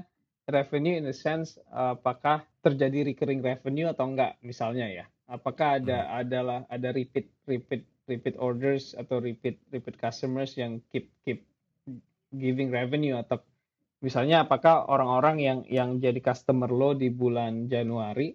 revenue 0.47 0.95
in 0.99 1.05
the 1.07 1.17
sense 1.17 1.59
uh, 1.75 1.99
apakah 1.99 2.47
terjadi 2.63 3.03
recurring 3.11 3.43
revenue 3.43 3.91
atau 3.91 4.07
enggak 4.07 4.39
misalnya 4.47 4.87
ya 4.87 5.07
apakah 5.27 5.83
ada 5.83 6.07
hmm. 6.07 6.21
adalah 6.23 6.61
ada 6.71 6.89
repeat 6.95 7.27
repeat 7.51 7.83
repeat 8.07 8.39
orders 8.39 8.95
atau 8.95 9.19
repeat 9.19 9.59
repeat 9.75 9.99
customers 9.99 10.55
yang 10.55 10.79
keep 10.95 11.11
keep 11.27 11.43
giving 12.31 12.71
revenue 12.71 13.19
atau 13.19 13.43
misalnya 14.07 14.47
apakah 14.47 14.87
orang-orang 14.87 15.43
yang 15.43 15.59
yang 15.67 15.99
jadi 15.99 16.23
customer 16.23 16.71
lo 16.71 16.95
di 16.95 17.11
bulan 17.11 17.67
Januari 17.67 18.31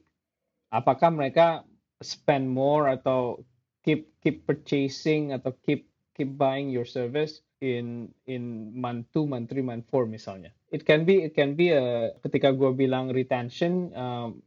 apakah 0.76 1.16
mereka 1.16 1.64
spend 2.04 2.52
more 2.52 2.92
atau 2.92 3.40
keep 3.88 4.12
keep 4.20 4.44
purchasing 4.44 5.32
atau 5.32 5.56
keep 5.64 5.88
keep 6.12 6.36
buying 6.36 6.68
your 6.68 6.84
service 6.84 7.40
in 7.62 8.10
in 8.26 8.74
month 8.74 9.08
2, 9.14 9.30
month 9.30 9.54
3, 9.54 9.62
month 9.62 9.86
4 9.88 10.10
misalnya. 10.10 10.52
It 10.74 10.84
can 10.84 11.06
be 11.06 11.24
it 11.24 11.38
can 11.38 11.54
be 11.54 11.72
a 11.72 12.12
ketika 12.26 12.52
gue 12.52 12.74
bilang 12.74 13.14
retention 13.14 13.94
um, 13.94 14.42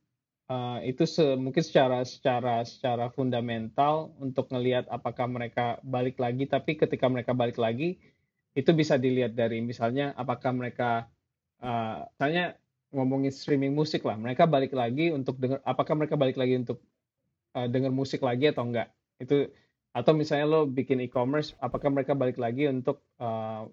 uh, 0.50 0.82
itu 0.82 1.06
se, 1.06 1.22
mungkin 1.38 1.62
secara 1.62 2.02
secara 2.02 2.66
secara 2.66 3.08
fundamental 3.14 4.12
untuk 4.18 4.50
ngelihat 4.50 4.90
apakah 4.90 5.30
mereka 5.30 5.78
balik 5.86 6.18
lagi 6.18 6.44
tapi 6.50 6.74
ketika 6.74 7.06
mereka 7.06 7.32
balik 7.32 7.56
lagi 7.56 8.02
itu 8.54 8.70
bisa 8.70 8.98
dilihat 8.98 9.34
dari 9.34 9.58
misalnya 9.62 10.14
apakah 10.14 10.54
mereka 10.54 11.10
uh, 11.64 12.52
ngomongin 12.94 13.34
streaming 13.34 13.74
musik 13.74 14.06
lah 14.06 14.14
mereka 14.14 14.46
balik 14.46 14.70
lagi 14.70 15.10
untuk 15.10 15.34
dengar 15.40 15.58
apakah 15.66 15.98
mereka 15.98 16.14
balik 16.14 16.38
lagi 16.38 16.54
untuk 16.54 16.78
uh, 17.58 17.66
dengar 17.66 17.90
musik 17.90 18.22
lagi 18.22 18.54
atau 18.54 18.68
enggak? 18.68 18.92
Itu 19.18 19.50
atau 19.94 20.12
misalnya 20.14 20.46
lo 20.46 20.60
bikin 20.66 21.02
e-commerce 21.02 21.54
apakah 21.58 21.90
mereka 21.90 22.14
balik 22.14 22.38
lagi 22.38 22.66
untuk 22.70 23.02
uh, 23.18 23.66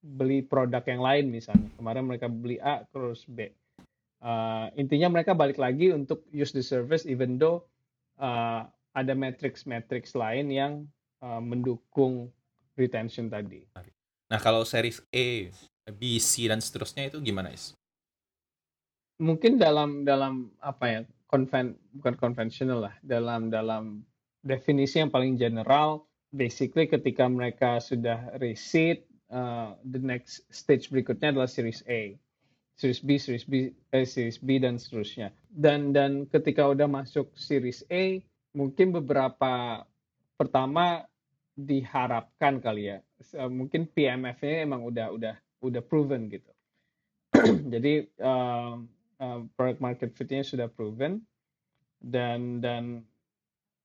beli 0.00 0.40
produk 0.44 0.84
yang 0.88 1.02
lain 1.04 1.24
misalnya? 1.28 1.68
Kemarin 1.76 2.04
mereka 2.08 2.26
beli 2.32 2.56
A 2.60 2.84
terus 2.88 3.28
B. 3.28 3.52
Uh, 4.22 4.70
intinya 4.78 5.10
mereka 5.10 5.34
balik 5.34 5.58
lagi 5.58 5.90
untuk 5.90 6.22
use 6.30 6.54
the 6.54 6.62
service 6.62 7.04
even 7.04 7.36
though 7.36 7.66
uh, 8.22 8.64
ada 8.92 9.12
matrix-matrix 9.16 10.14
lain 10.14 10.52
yang 10.52 10.72
uh, 11.24 11.40
mendukung 11.40 12.30
retention 12.76 13.32
tadi. 13.32 13.66
Nah 14.30 14.38
kalau 14.40 14.62
series 14.62 15.00
A, 15.10 15.48
B, 15.90 16.22
C 16.22 16.46
dan 16.46 16.62
seterusnya 16.62 17.10
itu 17.10 17.18
gimana 17.18 17.50
is? 17.50 17.74
Mungkin 19.18 19.58
dalam 19.58 20.06
dalam 20.06 20.54
apa 20.62 20.84
ya 20.86 21.00
konven 21.26 21.78
bukan 21.98 22.14
konvensional 22.18 22.90
lah 22.90 22.94
dalam 23.02 23.50
dalam 23.50 24.02
definisi 24.42 24.98
yang 24.98 25.10
paling 25.10 25.38
general 25.38 26.06
basically 26.34 26.90
ketika 26.90 27.26
mereka 27.30 27.78
sudah 27.78 28.34
receipt 28.42 29.06
uh, 29.30 29.78
the 29.86 30.02
next 30.02 30.42
stage 30.50 30.90
berikutnya 30.90 31.30
adalah 31.30 31.46
series 31.46 31.86
A 31.86 32.18
series 32.76 32.98
B, 32.98 33.14
series 33.20 33.46
B, 33.46 33.70
eh, 33.92 34.06
series 34.06 34.42
B 34.42 34.58
dan 34.58 34.80
seterusnya. 34.80 35.30
Dan 35.46 35.92
dan 35.92 36.26
ketika 36.26 36.66
udah 36.66 36.88
masuk 36.88 37.30
series 37.36 37.84
A, 37.92 38.18
mungkin 38.56 38.90
beberapa 38.90 39.84
pertama 40.34 41.04
diharapkan 41.54 42.58
kali 42.58 42.90
ya. 42.90 42.98
Mungkin 43.46 43.86
PMF-nya 43.92 44.66
emang 44.66 44.82
udah 44.82 45.14
udah 45.14 45.34
udah 45.62 45.80
proven 45.80 46.28
gitu. 46.28 46.50
Jadi 47.72 48.04
uh, 48.20 48.82
uh, 49.22 49.40
product 49.56 49.80
market 49.80 50.10
fit-nya 50.12 50.44
sudah 50.44 50.68
proven 50.68 51.22
dan 52.02 52.58
dan 52.58 53.06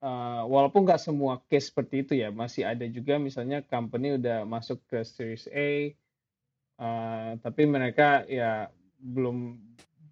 uh, 0.02 0.44
walaupun 0.50 0.84
nggak 0.84 1.00
semua 1.00 1.40
case 1.48 1.70
seperti 1.70 2.04
itu 2.04 2.14
ya, 2.18 2.34
masih 2.34 2.66
ada 2.66 2.84
juga 2.90 3.22
misalnya 3.22 3.62
company 3.64 4.18
udah 4.18 4.44
masuk 4.44 4.82
ke 4.90 5.06
series 5.06 5.46
A, 5.54 5.94
uh, 6.82 7.38
tapi 7.42 7.70
mereka 7.70 8.26
ya 8.26 8.74
belum 8.98 9.58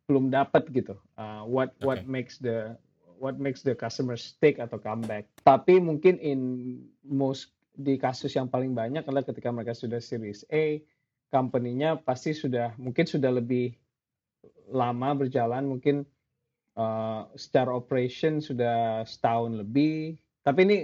belum 0.05 0.29
dapat 0.29 0.69
gitu 0.69 0.97
uh, 1.17 1.41
what 1.45 1.73
okay. 1.81 1.85
what 1.85 1.99
makes 2.05 2.37
the 2.37 2.77
what 3.17 3.41
makes 3.41 3.65
the 3.65 3.73
customer 3.73 4.13
stick 4.13 4.61
atau 4.61 4.77
comeback 4.77 5.25
tapi 5.41 5.81
mungkin 5.81 6.21
in 6.21 6.39
most 7.01 7.53
di 7.75 7.97
kasus 7.97 8.31
yang 8.37 8.47
paling 8.47 8.77
banyak 8.77 9.03
adalah 9.03 9.25
ketika 9.25 9.49
mereka 9.49 9.73
sudah 9.73 9.97
series 9.97 10.45
A 10.53 10.79
company-nya 11.35 11.99
pasti 11.99 12.31
sudah 12.31 12.79
mungkin 12.79 13.03
sudah 13.03 13.27
lebih 13.35 13.75
lama 14.71 15.11
berjalan 15.19 15.67
mungkin 15.67 16.07
uh, 16.79 17.27
secara 17.35 17.75
operation 17.75 18.39
sudah 18.39 19.03
setahun 19.03 19.59
lebih. 19.59 20.15
Tapi 20.39 20.59
ini 20.63 20.77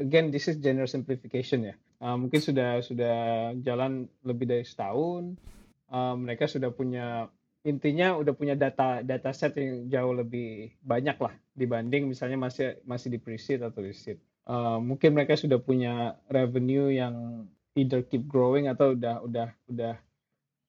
again 0.00 0.32
this 0.32 0.48
is 0.48 0.56
general 0.56 0.88
simplification 0.88 1.68
ya. 1.68 1.74
Uh, 2.00 2.16
mungkin 2.16 2.40
sudah 2.40 2.80
sudah 2.80 3.16
jalan 3.60 4.08
lebih 4.24 4.48
dari 4.48 4.64
setahun. 4.64 5.36
Uh, 5.92 6.16
mereka 6.16 6.48
sudah 6.48 6.72
punya 6.72 7.28
intinya 7.60 8.16
udah 8.16 8.32
punya 8.32 8.56
data 8.56 9.04
data 9.04 9.36
set 9.36 9.52
yang 9.60 9.92
jauh 9.92 10.16
lebih 10.16 10.72
banyak 10.80 11.20
lah 11.20 11.36
dibanding 11.52 12.08
misalnya 12.08 12.40
masih 12.40 12.80
masih 12.88 13.12
di 13.12 13.18
pre-seed 13.20 13.60
atau 13.60 13.84
di 13.84 13.92
seed. 13.92 14.16
Uh, 14.48 14.80
mungkin 14.80 15.12
mereka 15.12 15.36
sudah 15.36 15.60
punya 15.60 16.16
revenue 16.32 16.88
yang 16.88 17.44
either 17.74 18.02
keep 18.02 18.26
growing 18.26 18.66
atau 18.66 18.94
udah 18.94 19.22
udah 19.22 19.48
udah 19.70 19.94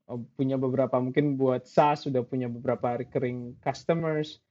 uh, 0.10 0.22
punya 0.38 0.56
beberapa 0.58 0.98
mungkin 1.02 1.38
buat 1.38 1.66
SaaS 1.66 2.06
sudah 2.06 2.22
punya 2.22 2.52
beberapa 2.52 3.00
recurring 3.02 3.58
customers 3.62 4.42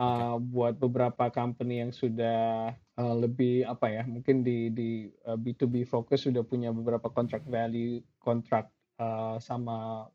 uh, 0.00 0.36
okay. 0.36 0.44
buat 0.48 0.74
beberapa 0.80 1.28
company 1.28 1.84
yang 1.84 1.92
sudah 1.92 2.72
uh, 2.96 3.14
lebih 3.16 3.68
apa 3.68 3.92
ya 3.92 4.02
mungkin 4.08 4.40
di 4.40 4.72
di 4.72 4.90
uh, 5.28 5.36
B2B 5.36 5.84
focus 5.84 6.24
sudah 6.28 6.40
punya 6.40 6.72
beberapa 6.72 7.12
contract 7.12 7.44
value 7.48 8.00
kontrak 8.20 8.72
uh, 8.96 9.36
sama 9.36 10.08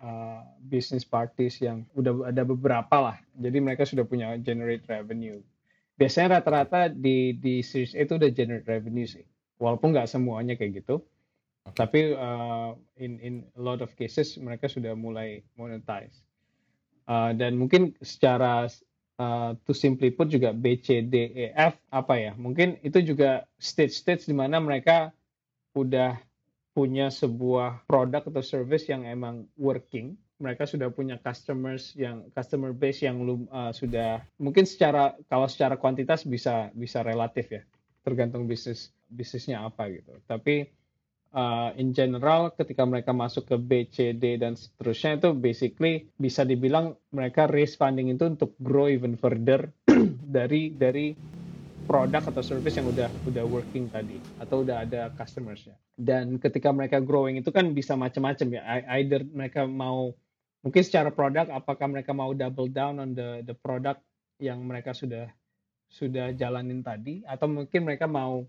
uh, 0.00 0.42
business 0.60 1.04
parties 1.04 1.60
yang 1.60 1.84
udah 1.96 2.32
ada 2.32 2.42
beberapa 2.44 2.96
lah. 3.00 3.16
Jadi 3.36 3.58
mereka 3.60 3.88
sudah 3.88 4.04
punya 4.04 4.36
generate 4.40 4.84
revenue. 4.88 5.40
Biasanya 5.96 6.40
rata-rata 6.40 6.92
di 6.92 7.36
di 7.40 7.64
series 7.64 7.96
A 7.96 8.04
itu 8.04 8.20
udah 8.20 8.30
generate 8.32 8.68
revenue 8.68 9.08
sih. 9.08 9.24
Walaupun 9.56 9.96
nggak 9.96 10.08
semuanya 10.08 10.52
kayak 10.60 10.84
gitu. 10.84 11.00
Okay. 11.66 11.76
Tapi 11.76 12.00
uh, 12.14 12.78
in 13.02 13.18
in 13.18 13.34
a 13.58 13.62
lot 13.62 13.82
of 13.82 13.90
cases 13.98 14.38
mereka 14.38 14.70
sudah 14.70 14.94
mulai 14.94 15.42
monetize. 15.58 16.22
Uh, 17.06 17.30
dan 17.34 17.54
mungkin 17.54 17.94
secara 18.02 18.66
uh, 19.18 19.54
to 19.66 19.74
simply 19.74 20.10
put 20.10 20.30
juga 20.30 20.50
B, 20.50 20.78
C, 20.78 21.02
D, 21.06 21.30
E, 21.30 21.44
F 21.54 21.78
apa 21.90 22.14
ya? 22.18 22.32
Mungkin 22.34 22.82
itu 22.82 23.02
juga 23.02 23.46
stage-stage 23.62 24.26
di 24.26 24.34
mana 24.34 24.58
mereka 24.58 25.14
udah 25.74 26.18
punya 26.76 27.08
sebuah 27.08 27.88
produk 27.88 28.20
atau 28.26 28.42
service 28.44 28.86
yang 28.90 29.08
emang 29.08 29.48
working 29.56 30.18
mereka 30.36 30.68
sudah 30.68 30.92
punya 30.92 31.16
customers 31.16 31.96
yang 31.96 32.28
customer 32.36 32.76
base 32.76 33.08
yang 33.08 33.16
uh, 33.48 33.72
sudah 33.72 34.20
mungkin 34.36 34.68
secara 34.68 35.16
kalau 35.32 35.48
secara 35.48 35.80
kuantitas 35.80 36.28
bisa 36.28 36.68
bisa 36.76 37.00
relatif 37.00 37.48
ya 37.48 37.62
tergantung 38.04 38.44
bisnis 38.44 38.92
bisnisnya 39.08 39.64
apa 39.64 39.88
gitu 39.88 40.20
tapi 40.28 40.68
uh, 41.36 41.70
in 41.76 41.92
general 41.92 42.56
ketika 42.56 42.88
mereka 42.88 43.12
masuk 43.12 43.44
ke 43.44 43.56
B, 43.60 43.70
C, 43.92 44.16
D 44.16 44.40
dan 44.40 44.56
seterusnya 44.56 45.20
itu 45.20 45.28
basically 45.36 46.08
bisa 46.16 46.48
dibilang 46.48 46.96
mereka 47.12 47.44
raise 47.46 47.76
funding 47.76 48.08
itu 48.08 48.24
untuk 48.24 48.56
grow 48.58 48.88
even 48.88 49.20
further 49.20 49.68
dari 50.36 50.72
dari 50.72 51.12
produk 51.86 52.24
atau 52.32 52.42
service 52.42 52.74
yang 52.74 52.88
udah 52.90 53.12
udah 53.30 53.44
working 53.46 53.86
tadi 53.92 54.18
atau 54.42 54.66
udah 54.66 54.82
ada 54.82 55.12
customersnya 55.14 55.78
dan 55.96 56.36
ketika 56.36 56.68
mereka 56.74 57.00
growing 57.00 57.40
itu 57.40 57.48
kan 57.48 57.72
bisa 57.72 57.96
macam-macam 57.96 58.46
ya. 58.52 58.62
Either 59.00 59.24
mereka 59.24 59.64
mau 59.64 60.12
mungkin 60.60 60.82
secara 60.84 61.08
produk 61.08 61.48
apakah 61.48 61.88
mereka 61.88 62.12
mau 62.12 62.36
double 62.36 62.68
down 62.68 63.00
on 63.00 63.16
the 63.16 63.40
the 63.48 63.56
product 63.56 64.04
yang 64.36 64.60
mereka 64.66 64.92
sudah 64.92 65.32
sudah 65.88 66.36
jalanin 66.36 66.84
tadi 66.84 67.24
atau 67.24 67.48
mungkin 67.48 67.88
mereka 67.88 68.04
mau 68.04 68.44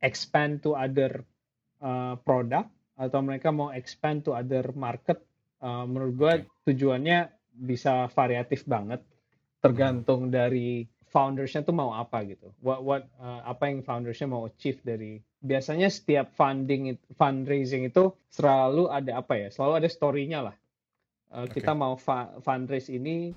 expand 0.00 0.64
to 0.64 0.72
other 0.72 1.26
uh, 1.82 2.14
produk 2.22 2.64
atau 2.96 3.20
mereka 3.20 3.50
mau 3.50 3.74
expand 3.74 4.22
to 4.22 4.32
other 4.32 4.70
market 4.78 5.18
uh, 5.60 5.84
menurut 5.84 6.14
gue 6.14 6.32
tujuannya 6.70 7.28
bisa 7.52 8.08
variatif 8.14 8.64
banget 8.64 9.02
tergantung 9.62 10.32
dari 10.32 10.86
foundersnya 11.12 11.62
tuh 11.62 11.76
mau 11.76 11.92
apa 11.92 12.24
gitu. 12.24 12.50
What 12.64 12.80
what 12.82 13.02
uh, 13.20 13.44
apa 13.44 13.68
yang 13.68 13.84
foundersnya 13.84 14.26
mau 14.32 14.48
achieve 14.48 14.80
dari 14.80 15.20
biasanya 15.44 15.92
setiap 15.92 16.32
funding 16.32 16.96
fundraising 17.14 17.84
itu 17.86 18.16
selalu 18.32 18.88
ada 18.88 19.20
apa 19.20 19.36
ya? 19.36 19.48
Selalu 19.52 19.72
ada 19.84 19.88
story-nya 19.92 20.40
lah. 20.50 20.56
Uh, 21.28 21.44
okay. 21.44 21.60
kita 21.60 21.76
mau 21.76 22.00
fundraise 22.40 22.88
ini 22.88 23.36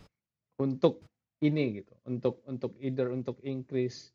untuk 0.55 1.03
ini 1.43 1.83
gitu 1.83 1.93
untuk 2.07 2.39
untuk 2.47 2.71
either 2.79 3.11
untuk 3.11 3.43
increase 3.43 4.14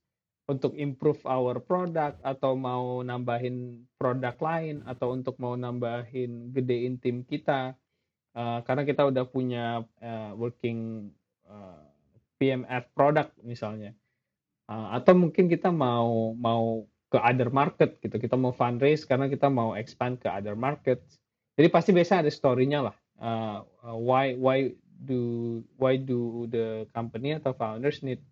untuk 0.50 0.74
improve 0.74 1.22
our 1.22 1.62
product 1.62 2.18
atau 2.26 2.58
mau 2.58 3.06
nambahin 3.06 3.86
produk 3.94 4.34
lain 4.42 4.82
atau 4.82 5.14
untuk 5.14 5.38
mau 5.38 5.54
nambahin 5.54 6.50
gedein 6.50 6.98
tim 6.98 7.22
kita. 7.22 7.78
Uh, 8.30 8.62
karena 8.66 8.82
kita 8.86 9.06
udah 9.06 9.24
punya 9.26 9.82
uh, 10.02 10.32
working 10.34 11.10
uh, 11.46 11.86
PMF 12.42 12.90
product 12.98 13.38
misalnya. 13.46 13.94
Uh, 14.66 14.98
atau 14.98 15.14
mungkin 15.14 15.46
kita 15.46 15.70
mau 15.70 16.34
mau 16.34 16.82
ke 17.10 17.18
other 17.18 17.50
market 17.54 18.02
gitu. 18.02 18.18
Kita 18.18 18.34
mau 18.34 18.50
fundraise 18.50 19.06
karena 19.06 19.30
kita 19.30 19.46
mau 19.46 19.78
expand 19.78 20.18
ke 20.18 20.26
other 20.30 20.58
market 20.58 21.02
jadi 21.60 21.68
pasti 21.68 21.92
biasa 21.92 22.24
ada 22.24 22.32
story-nya 22.32 22.88
lah. 22.88 22.96
Uh, 23.20 23.60
why 24.00 24.32
why 24.32 24.72
do 25.04 25.60
why 25.76 26.00
do 26.00 26.48
the 26.48 26.88
company 26.96 27.36
atau 27.36 27.52
founders 27.52 28.00
need 28.00 28.24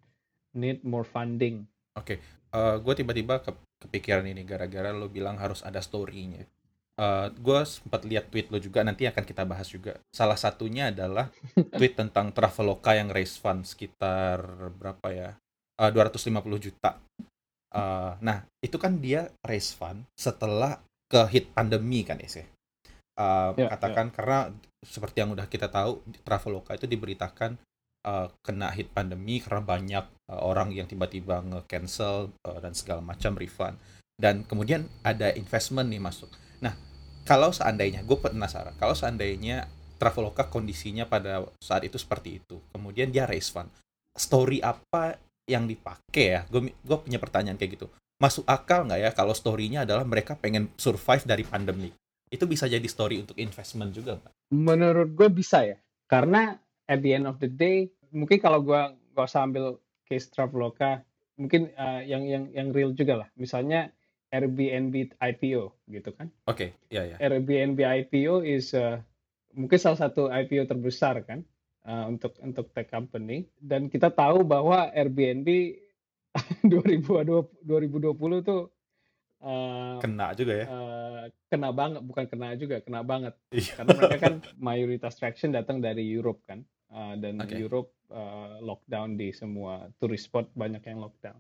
need 0.57 0.81
more 0.81 1.05
funding 1.05 1.69
Oke, 1.99 2.17
okay. 2.17 2.19
uh, 2.55 2.75
eh, 2.75 2.77
gue 2.79 2.95
tiba-tiba 2.95 3.43
ke 3.43 3.51
kepikiran 3.83 4.27
ini 4.27 4.47
gara-gara 4.47 4.95
lo 4.95 5.11
bilang 5.11 5.37
harus 5.37 5.67
ada 5.67 5.83
story-nya. 5.83 6.47
Uh, 6.99 7.27
eh, 7.27 7.27
gue 7.35 7.61
sempat 7.67 8.07
lihat 8.07 8.31
tweet 8.31 8.51
lo 8.55 8.63
juga 8.63 8.87
nanti 8.87 9.07
akan 9.11 9.25
kita 9.27 9.43
bahas 9.43 9.67
juga. 9.67 9.99
Salah 10.15 10.39
satunya 10.39 10.95
adalah 10.95 11.31
tweet 11.79 11.99
tentang 11.99 12.31
Traveloka 12.31 12.95
yang 12.95 13.11
raise 13.11 13.35
fund 13.35 13.67
sekitar 13.67 14.71
berapa 14.79 15.09
ya? 15.11 15.31
Uh, 15.79 15.91
250 15.91 16.67
juta. 16.71 16.99
Uh, 17.69 18.17
nah 18.25 18.47
itu 18.65 18.81
kan 18.81 18.97
dia 18.97 19.29
raise 19.45 19.77
fund 19.77 20.07
setelah 20.17 20.81
ke 21.11 21.21
hit 21.35 21.51
pandemi 21.53 22.07
kan 22.07 22.19
ya 22.23 22.31
sih. 22.31 22.47
Uh, 23.19 23.51
yeah, 23.59 23.67
katakan 23.75 24.09
yeah. 24.09 24.15
karena 24.15 24.39
seperti 24.87 25.27
yang 25.27 25.35
udah 25.35 25.51
kita 25.51 25.67
tahu 25.67 26.07
Traveloka 26.23 26.79
itu 26.79 26.87
diberitakan 26.87 27.59
uh, 28.07 28.29
kena 28.45 28.71
hit 28.71 28.93
pandemi 28.93 29.41
karena 29.43 29.63
banyak 29.65 30.05
uh, 30.31 30.41
orang 30.45 30.71
yang 30.71 30.87
tiba-tiba 30.87 31.43
nge-cancel 31.43 32.31
uh, 32.47 32.59
dan 32.63 32.77
segala 32.77 33.03
macam 33.03 33.35
refund 33.35 33.79
dan 34.19 34.43
kemudian 34.45 34.91
ada 35.07 35.31
investment 35.39 35.87
nih 35.95 36.03
masuk. 36.03 36.27
Nah, 36.59 36.75
kalau 37.23 37.55
seandainya 37.55 38.03
gue 38.03 38.19
penasaran, 38.19 38.75
kalau 38.77 38.93
seandainya 38.99 39.71
Traveloka 39.99 40.47
kondisinya 40.47 41.07
pada 41.07 41.43
saat 41.59 41.87
itu 41.87 41.99
seperti 41.99 42.43
itu, 42.43 42.59
kemudian 42.75 43.11
dia 43.11 43.27
raise 43.27 43.51
fund, 43.51 43.71
story 44.15 44.59
apa 44.63 45.19
yang 45.47 45.67
dipakai 45.71 46.39
ya? 46.39 46.41
Gue 46.51 46.71
gue 46.71 46.99
punya 46.99 47.19
pertanyaan 47.23 47.59
kayak 47.59 47.79
gitu. 47.79 47.87
Masuk 48.19 48.43
akal 48.47 48.87
nggak 48.91 49.01
ya 49.03 49.11
kalau 49.15 49.35
storynya 49.35 49.87
adalah 49.87 50.03
mereka 50.03 50.35
pengen 50.35 50.71
survive 50.75 51.23
dari 51.23 51.47
pandemi? 51.47 51.91
Itu 52.31 52.51
bisa 52.51 52.67
jadi 52.67 52.85
story 52.85 53.23
untuk 53.23 53.39
investment 53.39 53.95
juga 53.95 54.19
nggak? 54.19 54.35
Menurut 54.55 55.15
gue 55.15 55.29
bisa 55.31 55.63
ya, 55.63 55.79
karena 56.11 56.59
at 56.89 57.05
the 57.05 57.13
end 57.13 57.29
of 57.29 57.37
the 57.39 57.49
day 57.49 57.93
mungkin 58.11 58.41
kalau 58.41 58.65
gue 58.65 58.81
gak 59.15 59.29
usah 59.29 59.45
ambil 59.45 59.77
case 60.09 60.33
Traveloka 60.33 61.05
mungkin 61.39 61.71
uh, 61.79 62.03
yang 62.03 62.27
yang 62.27 62.45
yang 62.51 62.69
real 62.75 62.91
juga 62.97 63.25
lah. 63.25 63.29
Misalnya 63.39 63.93
Airbnb 64.29 65.17
IPO 65.17 65.89
gitu 65.89 66.11
kan. 66.13 66.29
Oke 66.51 66.53
okay, 66.53 66.69
ya 66.93 67.05
yeah, 67.05 67.05
ya 67.05 67.11
yeah. 67.17 67.19
Airbnb 67.23 67.79
IPO 67.81 68.45
is 68.45 68.75
uh, 68.75 69.01
mungkin 69.55 69.79
salah 69.79 70.01
satu 70.09 70.29
IPO 70.29 70.69
terbesar 70.69 71.23
kan 71.25 71.47
uh, 71.87 72.11
untuk 72.11 72.37
untuk 72.43 72.73
tech 72.75 72.91
company. 72.91 73.47
Dan 73.57 73.89
kita 73.89 74.13
tahu 74.13 74.45
bahwa 74.45 74.91
Airbnb 74.93 75.49
2020 76.67 77.65
2020 77.65 78.49
tuh 78.49 78.69
uh, 79.41 79.97
kena 80.03 80.37
juga 80.37 80.53
ya? 80.61 80.67
uh, 80.69 81.25
kena 81.49 81.73
banget 81.73 82.03
bukan 82.05 82.25
kena 82.29 82.53
juga 82.59 82.85
kena 82.85 83.01
banget. 83.01 83.35
Iya. 83.55 83.73
karena 83.81 83.91
mereka 83.97 84.17
kan 84.21 84.35
mayoritas 84.69 85.17
traction 85.17 85.55
datang 85.55 85.81
dari 85.81 86.05
Europe 86.05 86.45
kan 86.45 86.67
uh, 86.93 87.15
dan 87.17 87.41
okay. 87.43 87.61
Europe 87.61 87.93
uh, 88.13 88.61
lockdown 88.61 89.17
di 89.17 89.33
semua 89.33 89.89
tourist 90.01 90.29
spot 90.29 90.49
banyak 90.57 90.83
yang 90.85 91.01
lockdown. 91.03 91.39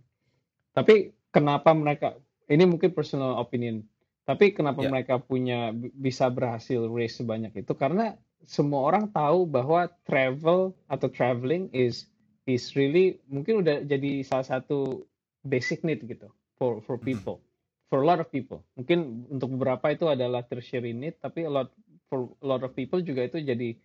Tapi 0.72 1.12
kenapa 1.32 1.74
mereka 1.74 2.16
ini 2.48 2.64
mungkin 2.64 2.92
personal 2.96 3.36
opinion. 3.40 3.84
Tapi 4.28 4.52
kenapa 4.52 4.84
yeah. 4.84 4.92
mereka 4.92 5.14
punya 5.20 5.72
bisa 5.74 6.28
berhasil 6.28 6.84
raise 6.92 7.16
sebanyak 7.16 7.64
itu 7.64 7.72
karena 7.72 8.16
semua 8.44 8.84
orang 8.84 9.08
tahu 9.08 9.48
bahwa 9.48 9.88
travel 10.04 10.76
atau 10.86 11.08
traveling 11.08 11.72
is 11.72 12.06
is 12.48 12.72
really 12.76 13.20
mungkin 13.28 13.60
udah 13.60 13.84
jadi 13.84 14.24
salah 14.24 14.46
satu 14.46 15.04
basic 15.44 15.84
need 15.84 16.00
gitu 16.04 16.32
for 16.56 16.80
for 16.84 16.96
mm-hmm. 16.96 17.18
people 17.18 17.38
for 17.92 18.00
a 18.00 18.06
lot 18.06 18.20
of 18.20 18.28
people 18.32 18.64
mungkin 18.76 19.28
untuk 19.28 19.52
beberapa 19.52 19.92
itu 19.92 20.08
adalah 20.08 20.44
tertiary 20.44 20.96
need 20.96 21.20
tapi 21.20 21.44
a 21.44 21.52
lot 21.52 21.68
for 22.08 22.32
a 22.40 22.46
lot 22.46 22.64
of 22.64 22.72
people 22.72 23.04
juga 23.04 23.28
itu 23.28 23.44
jadi 23.44 23.76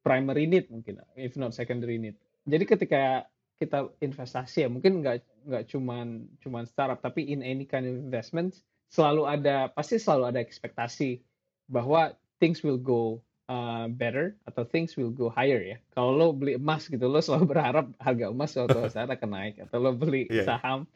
primary 0.00 0.48
need 0.48 0.68
mungkin 0.72 1.00
if 1.16 1.36
not 1.36 1.52
secondary 1.52 2.00
need. 2.00 2.16
Jadi 2.48 2.64
ketika 2.64 3.28
kita 3.60 3.92
investasi 4.00 4.64
ya 4.64 4.68
mungkin 4.72 5.04
nggak 5.04 5.20
nggak 5.44 5.64
cuman 5.68 6.24
cuman 6.40 6.64
startup 6.64 7.04
tapi 7.04 7.28
in 7.28 7.44
any 7.44 7.68
kind 7.68 7.84
of 7.84 7.92
investment 7.92 8.56
selalu 8.88 9.28
ada 9.28 9.68
pasti 9.68 10.00
selalu 10.00 10.32
ada 10.32 10.40
ekspektasi 10.40 11.20
bahwa 11.68 12.16
things 12.40 12.64
will 12.64 12.80
go 12.80 13.20
uh, 13.52 13.86
better 13.92 14.34
atau 14.48 14.64
things 14.64 14.96
will 14.96 15.12
go 15.12 15.28
higher 15.28 15.60
ya. 15.60 15.76
Kalau 15.92 16.16
lo 16.16 16.26
beli 16.32 16.56
emas 16.56 16.88
gitu 16.88 17.04
lo 17.04 17.20
selalu 17.20 17.52
berharap 17.52 17.86
harga 18.00 18.32
emas 18.32 18.56
suatu 18.56 18.80
saat 18.94 19.12
akan 19.12 19.30
naik 19.30 19.54
atau 19.68 19.76
lo 19.78 19.92
beli 19.92 20.26
yeah. 20.32 20.48
saham 20.48 20.88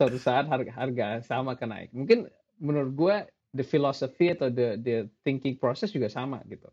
suatu 0.00 0.16
saat 0.16 0.48
harga 0.48 0.72
harga 0.72 1.06
saham 1.22 1.52
akan 1.52 1.68
naik. 1.68 1.88
Mungkin 1.92 2.32
menurut 2.56 2.92
gue 2.96 3.16
the 3.52 3.64
philosophy 3.64 4.32
atau 4.32 4.48
the 4.48 4.80
the 4.80 4.96
thinking 5.20 5.60
process 5.60 5.92
juga 5.92 6.08
sama 6.08 6.40
gitu 6.48 6.72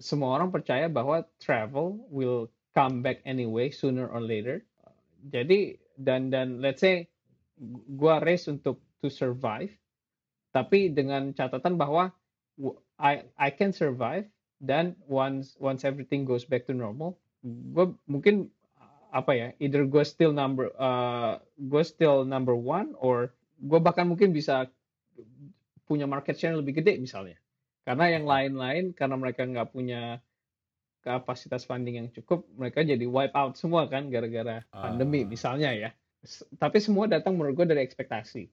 semua 0.00 0.36
orang 0.40 0.48
percaya 0.52 0.88
bahwa 0.88 1.24
travel 1.40 2.00
will 2.08 2.48
come 2.72 3.00
back 3.00 3.20
anyway 3.28 3.68
sooner 3.72 4.08
or 4.08 4.20
later. 4.20 4.64
Jadi 5.28 5.76
dan 5.96 6.28
dan 6.28 6.60
let's 6.60 6.84
say 6.84 7.08
gua 7.96 8.20
race 8.20 8.48
untuk 8.48 8.80
to 9.00 9.08
survive 9.08 9.72
tapi 10.56 10.88
dengan 10.88 11.36
catatan 11.36 11.76
bahwa 11.76 12.12
I 12.96 13.28
I 13.36 13.48
can 13.52 13.76
survive 13.76 14.24
dan 14.64 14.96
once 15.04 15.52
once 15.60 15.84
everything 15.84 16.24
goes 16.24 16.48
back 16.48 16.64
to 16.64 16.72
normal 16.72 17.20
gue 17.44 17.92
mungkin 18.08 18.48
apa 19.12 19.32
ya 19.36 19.48
either 19.60 19.84
gue 19.84 20.04
still 20.04 20.32
number 20.32 20.72
uh, 20.80 21.36
gue 21.60 21.82
still 21.84 22.24
number 22.24 22.56
one 22.56 22.96
or 22.96 23.36
gue 23.60 23.80
bahkan 23.80 24.08
mungkin 24.08 24.32
bisa 24.32 24.66
punya 25.84 26.08
market 26.08 26.40
share 26.40 26.56
lebih 26.56 26.80
gede 26.80 26.96
misalnya 26.96 27.36
karena 27.86 28.04
yang 28.10 28.26
lain-lain 28.26 28.90
karena 28.90 29.14
mereka 29.14 29.46
nggak 29.46 29.70
punya 29.70 30.18
kapasitas 31.06 31.62
funding 31.62 32.02
yang 32.02 32.08
cukup, 32.10 32.42
mereka 32.58 32.82
jadi 32.82 33.06
wipe 33.06 33.30
out 33.38 33.54
semua 33.54 33.86
kan 33.86 34.10
gara-gara 34.10 34.66
pandemi 34.74 35.22
uh. 35.22 35.30
misalnya 35.30 35.70
ya. 35.70 35.90
Tapi 36.58 36.82
semua 36.82 37.06
datang 37.06 37.38
menurut 37.38 37.62
gue 37.62 37.66
dari 37.70 37.86
ekspektasi. 37.86 38.50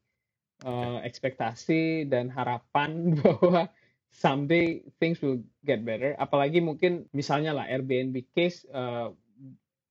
Uh, 0.61 1.01
ekspektasi 1.01 2.05
dan 2.05 2.29
harapan 2.29 3.09
bahwa 3.25 3.65
someday 4.13 4.85
things 5.01 5.17
will 5.25 5.41
get 5.65 5.81
better. 5.81 6.13
Apalagi 6.21 6.61
mungkin 6.61 7.09
misalnya 7.09 7.57
lah 7.57 7.65
Airbnb 7.65 8.13
case 8.37 8.69
uh, 8.69 9.09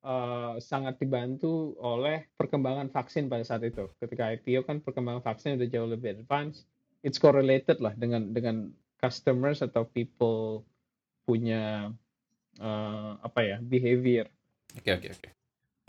uh, 0.07 0.55
sangat 0.63 1.03
dibantu 1.03 1.75
oleh 1.83 2.31
perkembangan 2.39 2.95
vaksin 2.95 3.27
pada 3.27 3.43
saat 3.43 3.67
itu. 3.67 3.91
Ketika 3.99 4.31
IPO 4.39 4.63
kan 4.63 4.79
perkembangan 4.79 5.27
vaksin 5.27 5.59
udah 5.59 5.67
jauh 5.67 5.91
lebih 5.91 6.23
advance. 6.23 6.63
It's 7.03 7.19
correlated 7.19 7.83
lah 7.83 7.99
dengan 7.99 8.31
dengan 8.31 8.71
customers 9.03 9.59
atau 9.59 9.83
people 9.83 10.62
punya 11.27 11.91
uh, 12.62 13.19
apa 13.19 13.41
ya 13.43 13.57
behavior. 13.59 14.31
Oke 14.79 14.88
okay, 14.88 14.93
oke 14.95 15.01
okay, 15.03 15.11
oke. 15.11 15.21
Okay. 15.27 15.33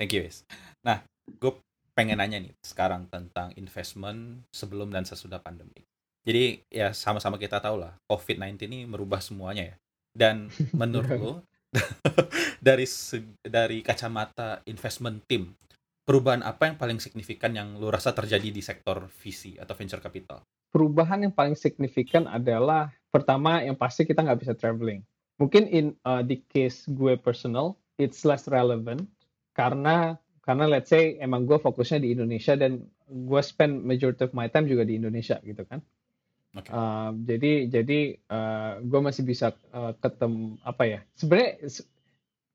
Thank 0.01 0.11
you 0.17 0.25
guys. 0.25 0.41
Nah, 0.81 1.05
gue 1.37 1.53
pengen 1.93 2.17
nanya 2.17 2.41
nih 2.41 2.53
sekarang 2.65 3.05
tentang 3.07 3.53
investment 3.53 4.41
sebelum 4.49 4.89
dan 4.89 5.05
sesudah 5.05 5.37
pandemi. 5.37 5.85
Jadi 6.25 6.65
ya 6.73 6.95
sama-sama 6.95 7.37
kita 7.37 7.61
tahu 7.61 7.83
lah 7.83 7.93
COVID-19 8.09 8.65
ini 8.65 8.79
merubah 8.89 9.21
semuanya 9.21 9.69
ya. 9.69 9.75
Dan 10.13 10.49
menurut 10.81 11.13
lo 11.13 11.33
dari 12.67 12.85
dari 13.45 13.85
kacamata 13.85 14.65
investment 14.65 15.21
team, 15.29 15.53
perubahan 16.05 16.41
apa 16.41 16.69
yang 16.69 16.77
paling 16.77 16.97
signifikan 16.97 17.53
yang 17.53 17.77
lo 17.77 17.93
rasa 17.93 18.13
terjadi 18.17 18.49
di 18.49 18.61
sektor 18.65 19.05
VC 19.09 19.61
atau 19.61 19.73
venture 19.77 20.01
capital? 20.01 20.41
Perubahan 20.73 21.21
yang 21.21 21.33
paling 21.33 21.53
signifikan 21.53 22.25
adalah 22.25 22.89
pertama 23.13 23.61
yang 23.61 23.77
pasti 23.77 24.09
kita 24.09 24.25
nggak 24.25 24.41
bisa 24.41 24.53
traveling. 24.57 25.05
Mungkin 25.37 25.69
in 25.69 25.85
uh, 26.01 26.25
di 26.25 26.41
case 26.49 26.89
gue 26.89 27.13
personal, 27.13 27.77
it's 28.01 28.25
less 28.25 28.49
relevant 28.49 29.05
karena 29.53 30.17
karena 30.41 30.65
let's 30.65 30.89
say 30.89 31.15
emang 31.21 31.45
gue 31.45 31.61
fokusnya 31.61 32.01
di 32.01 32.17
Indonesia 32.17 32.57
dan 32.57 32.89
gue 33.05 33.41
spend 33.45 33.85
majority 33.85 34.25
of 34.25 34.33
my 34.33 34.49
time 34.49 34.65
juga 34.65 34.81
di 34.81 34.97
Indonesia 34.97 35.37
gitu 35.45 35.61
kan. 35.69 35.79
Okay. 36.53 36.69
Uh, 36.69 37.13
jadi 37.25 37.53
jadi 37.69 37.99
uh, 38.29 38.81
gue 38.81 38.99
masih 39.01 39.23
bisa 39.25 39.53
uh, 39.73 39.93
ketemu 40.01 40.57
apa 40.65 40.83
ya? 40.85 40.99
Sebenarnya 41.17 41.49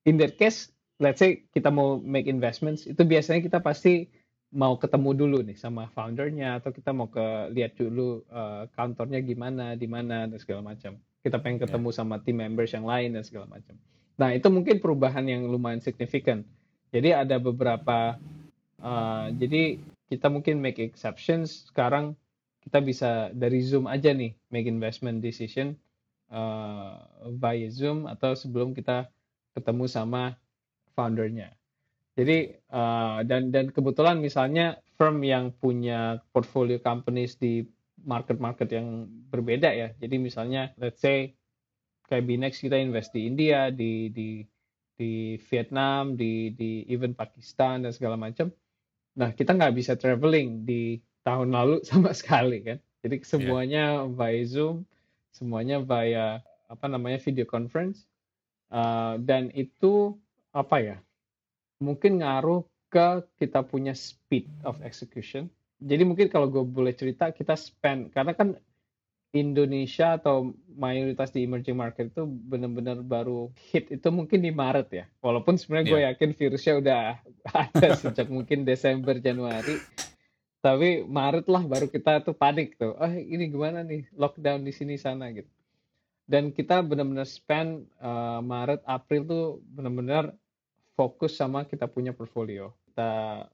in 0.06 0.18
that 0.18 0.38
case, 0.38 0.70
let's 1.02 1.18
say 1.18 1.46
kita 1.54 1.70
mau 1.70 1.98
make 1.98 2.26
investments, 2.26 2.86
itu 2.86 3.02
biasanya 3.02 3.42
kita 3.42 3.58
pasti 3.62 4.10
mau 4.48 4.80
ketemu 4.80 5.10
dulu 5.12 5.38
nih 5.44 5.56
sama 5.60 5.92
foundernya 5.92 6.56
atau 6.60 6.72
kita 6.72 6.96
mau 6.96 7.12
ke 7.12 7.52
lihat 7.52 7.76
dulu 7.76 8.24
uh, 8.32 8.64
kantornya 8.72 9.20
gimana, 9.20 9.76
di 9.76 9.84
mana 9.84 10.24
dan 10.24 10.38
segala 10.40 10.64
macam. 10.64 10.96
Kita 11.20 11.36
pengen 11.42 11.60
ketemu 11.60 11.88
yeah. 11.92 11.96
sama 12.00 12.16
team 12.24 12.40
members 12.40 12.72
yang 12.72 12.88
lain 12.88 13.12
dan 13.12 13.24
segala 13.26 13.44
macam. 13.50 13.76
Nah 14.16 14.32
itu 14.32 14.48
mungkin 14.48 14.80
perubahan 14.80 15.28
yang 15.28 15.44
lumayan 15.44 15.84
signifikan. 15.84 16.46
Jadi 16.88 17.12
ada 17.12 17.36
beberapa, 17.36 18.16
uh, 18.80 19.28
jadi 19.36 19.76
kita 20.08 20.32
mungkin 20.32 20.64
make 20.64 20.80
exceptions. 20.80 21.68
Sekarang 21.68 22.16
kita 22.64 22.80
bisa 22.80 23.10
dari 23.36 23.60
Zoom 23.60 23.84
aja 23.84 24.16
nih 24.16 24.32
make 24.48 24.64
investment 24.64 25.20
decision 25.20 25.76
uh, 26.32 27.04
via 27.36 27.68
Zoom 27.68 28.08
atau 28.08 28.32
sebelum 28.32 28.72
kita 28.72 29.12
ketemu 29.52 29.84
sama 29.90 30.40
foundernya. 30.96 31.57
Jadi 32.18 32.50
uh, 32.74 33.22
dan 33.22 33.54
dan 33.54 33.70
kebetulan 33.70 34.18
misalnya 34.18 34.82
firm 34.98 35.22
yang 35.22 35.54
punya 35.54 36.18
portfolio 36.34 36.82
companies 36.82 37.38
di 37.38 37.62
market-market 38.02 38.66
yang 38.74 39.06
berbeda 39.30 39.70
ya. 39.70 39.94
Jadi 40.02 40.18
misalnya 40.18 40.74
let's 40.82 40.98
say 40.98 41.38
kayak 42.10 42.26
Binex 42.26 42.58
kita 42.58 42.74
invest 42.74 43.14
di 43.14 43.30
India, 43.30 43.70
di 43.70 44.10
di 44.10 44.42
di 44.98 45.38
Vietnam, 45.38 46.18
di 46.18 46.50
di 46.58 46.82
even 46.90 47.14
Pakistan 47.14 47.86
dan 47.86 47.94
segala 47.94 48.18
macam. 48.18 48.50
Nah 49.14 49.30
kita 49.30 49.54
nggak 49.54 49.78
bisa 49.78 49.94
traveling 49.94 50.66
di 50.66 50.98
tahun 51.22 51.54
lalu 51.54 51.84
sama 51.88 52.10
sekali 52.10 52.66
kan. 52.66 52.82
Jadi 53.06 53.22
iya. 53.22 53.26
semuanya 53.30 53.84
yeah. 54.02 54.10
via 54.10 54.42
Zoom, 54.42 54.82
semuanya 55.30 55.78
via 55.78 56.42
apa 56.66 56.86
namanya 56.90 57.22
video 57.22 57.46
conference. 57.46 58.10
Uh, 58.74 59.16
dan 59.22 59.54
itu 59.54 60.18
apa 60.50 60.82
ya? 60.82 60.96
Mungkin 61.78 62.22
ngaruh 62.22 62.66
ke 62.88 63.22
kita 63.38 63.62
punya 63.62 63.92
speed 63.94 64.48
of 64.64 64.80
execution. 64.82 65.46
Jadi 65.78 66.02
mungkin 66.02 66.26
kalau 66.26 66.50
gue 66.50 66.64
boleh 66.66 66.96
cerita 66.96 67.30
kita 67.30 67.54
spend 67.54 68.10
karena 68.10 68.34
kan 68.34 68.58
Indonesia 69.30 70.16
atau 70.16 70.56
mayoritas 70.72 71.30
di 71.30 71.44
emerging 71.44 71.76
market 71.76 72.10
itu 72.10 72.24
benar-benar 72.24 73.04
baru 73.04 73.52
hit 73.70 73.92
itu 73.92 74.08
mungkin 74.08 74.40
di 74.40 74.50
Maret 74.50 74.88
ya. 74.90 75.04
Walaupun 75.20 75.60
sebenarnya 75.60 75.84
yeah. 75.84 75.92
gue 75.92 76.00
iya. 76.00 76.08
yakin 76.16 76.30
virusnya 76.34 76.74
udah 76.80 77.00
ada 77.68 77.88
sejak 77.94 78.26
mungkin 78.32 78.64
Desember 78.66 79.20
Januari 79.20 79.78
tapi 80.58 81.06
Maret 81.06 81.46
lah 81.46 81.62
baru 81.62 81.86
kita 81.86 82.26
tuh 82.26 82.34
panik 82.34 82.74
tuh 82.74 82.98
oh 82.98 83.12
ini 83.14 83.46
gimana 83.46 83.86
nih 83.86 84.10
lockdown 84.18 84.66
di 84.66 84.74
sini 84.74 84.98
sana 84.98 85.30
gitu 85.30 85.48
dan 86.28 86.50
kita 86.50 86.82
benar-benar 86.82 87.24
spend 87.24 87.86
uh, 88.02 88.42
Maret 88.42 88.82
April 88.84 89.22
tuh 89.24 89.44
benar-benar 89.70 90.34
fokus 90.98 91.38
sama 91.38 91.62
kita 91.62 91.86
punya 91.86 92.10
portfolio 92.10 92.74
kita 92.90 93.46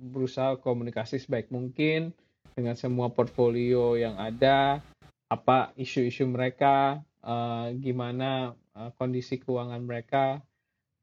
berusaha 0.00 0.56
komunikasi 0.56 1.20
sebaik 1.20 1.52
mungkin 1.52 2.16
dengan 2.56 2.72
semua 2.80 3.12
portfolio 3.12 4.00
yang 4.00 4.16
ada 4.16 4.80
apa 5.28 5.76
isu-isu 5.76 6.24
mereka 6.24 7.04
uh, 7.20 7.68
gimana 7.76 8.56
uh, 8.72 8.88
kondisi 8.96 9.36
keuangan 9.36 9.84
mereka 9.84 10.40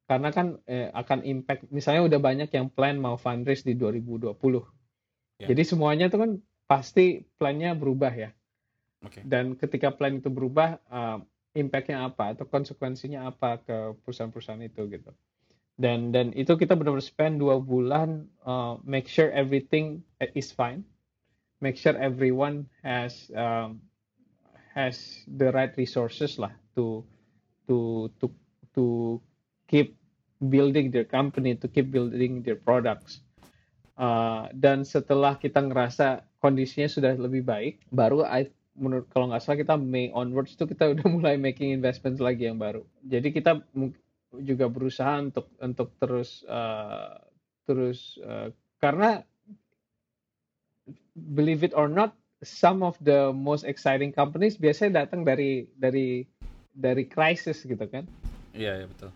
karena 0.10 0.34
kan 0.34 0.58
eh, 0.66 0.90
akan 0.90 1.22
impact 1.22 1.70
misalnya 1.70 2.10
udah 2.10 2.18
banyak 2.18 2.50
yang 2.50 2.74
plan 2.74 2.98
mau 2.98 3.14
fundraise 3.14 3.62
di 3.62 3.78
2020 3.78 4.34
Yeah. 5.40 5.56
Jadi 5.56 5.64
semuanya 5.64 6.06
itu 6.12 6.20
kan 6.20 6.44
pasti 6.68 7.24
plannya 7.40 7.72
berubah 7.74 8.12
ya. 8.12 8.30
Okay. 9.00 9.24
Dan 9.24 9.56
ketika 9.56 9.96
plan 9.96 10.20
itu 10.20 10.28
berubah, 10.28 10.84
uh, 10.92 11.24
impactnya 11.56 12.04
apa 12.12 12.36
atau 12.36 12.46
konsekuensinya 12.46 13.32
apa 13.32 13.64
ke 13.64 13.96
perusahaan-perusahaan 14.04 14.60
itu 14.62 14.84
gitu. 14.92 15.12
Dan 15.80 16.12
dan 16.12 16.36
itu 16.36 16.60
kita 16.60 16.76
benar-benar 16.76 17.08
spend 17.08 17.40
dua 17.40 17.56
bulan 17.64 18.28
uh, 18.44 18.76
make 18.84 19.08
sure 19.08 19.32
everything 19.32 20.04
is 20.36 20.52
fine, 20.52 20.84
make 21.64 21.80
sure 21.80 21.96
everyone 21.96 22.68
has 22.84 23.32
um, 23.32 23.80
has 24.76 25.24
the 25.40 25.56
right 25.56 25.72
resources 25.80 26.36
lah 26.36 26.52
to 26.76 27.08
to 27.72 28.12
to 28.20 28.28
to 28.76 28.86
keep 29.72 29.96
building 30.44 30.92
their 30.92 31.08
company, 31.08 31.56
to 31.56 31.72
keep 31.72 31.96
building 31.96 32.44
their 32.44 32.60
products. 32.60 33.24
Uh, 33.96 34.52
dan 34.56 34.84
setelah 34.84 35.40
kita 35.40 35.64
ngerasa 35.64 36.28
kondisinya 36.44 36.92
sudah 36.92 37.16
lebih 37.16 37.44
baik, 37.48 37.84
baru 37.92 38.28
I, 38.28 38.52
menurut 38.76 39.08
kalau 39.12 39.32
nggak 39.32 39.44
salah 39.44 39.60
kita 39.60 39.76
May 39.76 40.12
onwards 40.12 40.56
itu 40.56 40.64
kita 40.68 40.92
udah 40.96 41.08
mulai 41.08 41.36
making 41.36 41.72
investment 41.76 42.20
lagi 42.20 42.48
yang 42.48 42.60
baru. 42.60 42.84
Jadi 43.04 43.32
kita 43.32 43.64
juga 44.38 44.70
berusaha 44.70 45.18
untuk 45.22 45.50
untuk 45.58 45.90
terus 45.98 46.46
uh, 46.46 47.18
terus 47.66 48.22
uh, 48.22 48.54
karena 48.78 49.26
believe 51.14 51.66
it 51.66 51.76
or 51.76 51.92
not, 51.92 52.16
some 52.42 52.86
of 52.86 52.96
the 53.04 53.34
most 53.36 53.68
exciting 53.68 54.16
companies 54.16 54.56
biasanya 54.56 55.06
datang 55.06 55.28
dari 55.28 55.68
dari 55.76 56.24
dari 56.72 57.04
crisis 57.10 57.66
gitu 57.68 57.84
kan. 57.90 58.08
Iya, 58.56 58.86
yeah, 58.86 58.88
betul. 58.88 59.12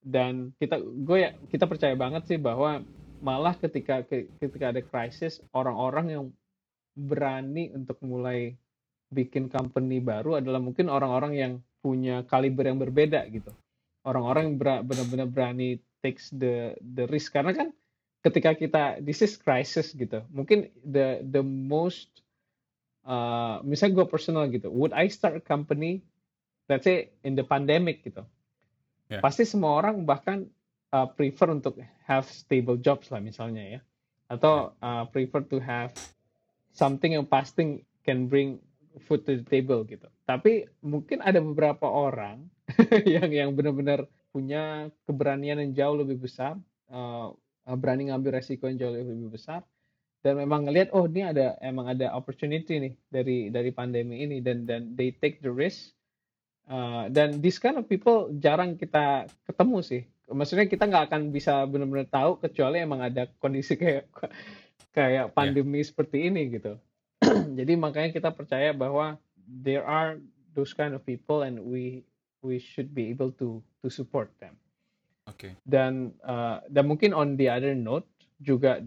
Dan 0.00 0.52
kita 0.60 0.80
gue 0.80 1.18
ya 1.18 1.30
kita 1.48 1.64
percaya 1.64 1.96
banget 1.96 2.28
sih 2.28 2.38
bahwa 2.40 2.84
malah 3.20 3.56
ketika 3.56 4.04
ketika 4.40 4.72
ada 4.72 4.80
krisis 4.80 5.44
orang-orang 5.52 6.06
yang 6.08 6.24
berani 6.96 7.68
untuk 7.72 8.00
mulai 8.04 8.56
bikin 9.12 9.52
company 9.52 10.00
baru 10.00 10.40
adalah 10.40 10.60
mungkin 10.62 10.88
orang-orang 10.88 11.32
yang 11.36 11.52
punya 11.80 12.24
kaliber 12.28 12.68
yang 12.68 12.78
berbeda 12.80 13.24
gitu 13.32 13.52
orang-orang 14.04 14.52
yang 14.52 14.56
benar-benar 14.86 15.28
berani 15.28 15.80
takes 16.00 16.32
the 16.32 16.76
the 16.80 17.04
risk. 17.08 17.36
Karena 17.36 17.52
kan 17.52 17.68
ketika 18.24 18.56
kita 18.56 18.82
this 19.00 19.20
is 19.24 19.36
crisis 19.36 19.92
gitu. 19.92 20.24
Mungkin 20.32 20.68
the 20.84 21.24
the 21.24 21.44
most 21.44 22.24
uh, 23.04 23.60
misalnya 23.64 24.04
gue 24.04 24.06
personal 24.08 24.48
gitu. 24.48 24.68
Would 24.72 24.92
I 24.96 25.08
start 25.08 25.40
a 25.40 25.44
company 25.44 26.04
let's 26.70 26.86
say 26.86 27.10
in 27.26 27.34
the 27.34 27.44
pandemic 27.44 28.04
gitu? 28.06 28.24
Yeah. 29.10 29.18
pasti 29.18 29.42
semua 29.42 29.74
orang 29.82 30.06
bahkan 30.06 30.46
uh, 30.94 31.10
prefer 31.10 31.50
untuk 31.50 31.82
have 32.06 32.30
stable 32.30 32.78
jobs 32.78 33.10
lah 33.10 33.18
misalnya 33.18 33.78
ya. 33.78 33.80
Atau 34.30 34.70
uh, 34.78 35.04
prefer 35.10 35.42
to 35.50 35.58
have 35.58 35.90
something 36.70 37.18
yang 37.18 37.26
pasti 37.26 37.82
can 38.06 38.30
bring 38.30 38.62
food 39.10 39.26
to 39.26 39.42
the 39.42 39.46
table 39.46 39.82
gitu. 39.82 40.06
Tapi 40.30 40.70
mungkin 40.86 41.18
ada 41.26 41.42
beberapa 41.42 41.90
orang 41.90 42.46
yang 43.18 43.30
yang 43.30 43.50
benar-benar 43.54 44.06
punya 44.30 44.88
keberanian 45.06 45.58
yang 45.58 45.72
jauh 45.74 45.96
lebih 45.98 46.22
besar 46.22 46.58
uh, 46.90 47.34
berani 47.66 48.10
ngambil 48.10 48.40
resiko 48.40 48.66
yang 48.70 48.78
jauh 48.78 48.94
lebih 48.94 49.30
besar 49.30 49.62
dan 50.20 50.36
memang 50.36 50.68
ngelihat 50.68 50.92
oh 50.92 51.08
ini 51.08 51.24
ada 51.24 51.56
emang 51.64 51.88
ada 51.88 52.12
opportunity 52.12 52.76
nih 52.76 52.94
dari 53.08 53.38
dari 53.48 53.70
pandemi 53.72 54.22
ini 54.22 54.44
dan 54.44 54.68
dan 54.68 54.92
they 54.94 55.16
take 55.16 55.40
the 55.40 55.50
risk 55.50 55.96
uh, 56.68 57.08
dan 57.08 57.40
this 57.40 57.56
kind 57.56 57.80
of 57.80 57.88
people 57.88 58.28
jarang 58.38 58.76
kita 58.76 59.26
ketemu 59.48 59.78
sih 59.80 60.02
maksudnya 60.30 60.66
kita 60.70 60.86
nggak 60.86 61.10
akan 61.10 61.22
bisa 61.34 61.66
benar-benar 61.66 62.06
tahu 62.06 62.38
kecuali 62.38 62.78
emang 62.80 63.02
ada 63.02 63.26
kondisi 63.42 63.74
kayak 63.74 64.06
kayak 64.96 65.30
iya. 65.30 65.34
pandemi 65.34 65.82
yeah. 65.82 65.88
seperti 65.90 66.18
ini 66.30 66.42
gitu. 66.50 66.78
Jadi 67.58 67.72
makanya 67.76 68.10
kita 68.14 68.30
percaya 68.34 68.74
bahwa 68.74 69.18
there 69.46 69.84
are 69.84 70.18
those 70.54 70.74
kind 70.74 70.94
of 70.94 71.02
people 71.06 71.46
and 71.46 71.58
we 71.58 72.02
we 72.42 72.58
should 72.58 72.92
be 72.92 73.08
able 73.08 73.32
to 73.36 73.60
to 73.84 73.88
support 73.88 74.32
them. 74.40 74.56
Oke. 75.28 75.36
Okay. 75.36 75.52
Dan 75.68 76.16
uh, 76.24 76.64
dan 76.68 76.88
mungkin 76.88 77.12
on 77.12 77.36
the 77.36 77.46
other 77.46 77.76
note 77.76 78.06
juga 78.40 78.80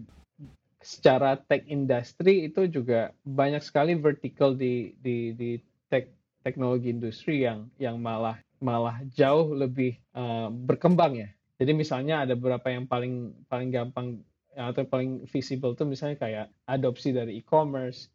secara 0.84 1.40
tech 1.48 1.64
industry 1.64 2.52
itu 2.52 2.68
juga 2.68 3.16
banyak 3.24 3.64
sekali 3.64 3.96
vertical 3.96 4.52
di 4.52 4.92
di 5.00 5.32
di 5.32 5.56
tech 5.88 6.12
teknologi 6.44 6.92
industri 6.92 7.46
yang 7.46 7.72
yang 7.80 7.96
malah 7.96 8.36
malah 8.60 9.00
jauh 9.16 9.56
lebih 9.56 9.96
uh, 10.12 10.52
berkembang 10.52 11.16
ya. 11.16 11.28
Jadi 11.56 11.72
misalnya 11.72 12.28
ada 12.28 12.34
beberapa 12.36 12.68
yang 12.68 12.84
paling 12.84 13.32
paling 13.48 13.70
gampang 13.72 14.20
atau 14.54 14.86
paling 14.86 15.26
visible 15.26 15.74
tuh 15.74 15.88
misalnya 15.88 16.18
kayak 16.20 16.46
adopsi 16.68 17.10
dari 17.10 17.42
e-commerce. 17.42 18.12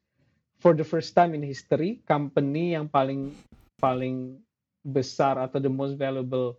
For 0.60 0.76
the 0.76 0.84
first 0.84 1.16
time 1.16 1.32
in 1.32 1.44
history, 1.44 2.04
company 2.04 2.76
yang 2.76 2.92
paling 2.92 3.32
paling 3.80 4.44
besar 4.84 5.36
atau 5.36 5.60
the 5.60 5.72
most 5.72 6.00
valuable 6.00 6.56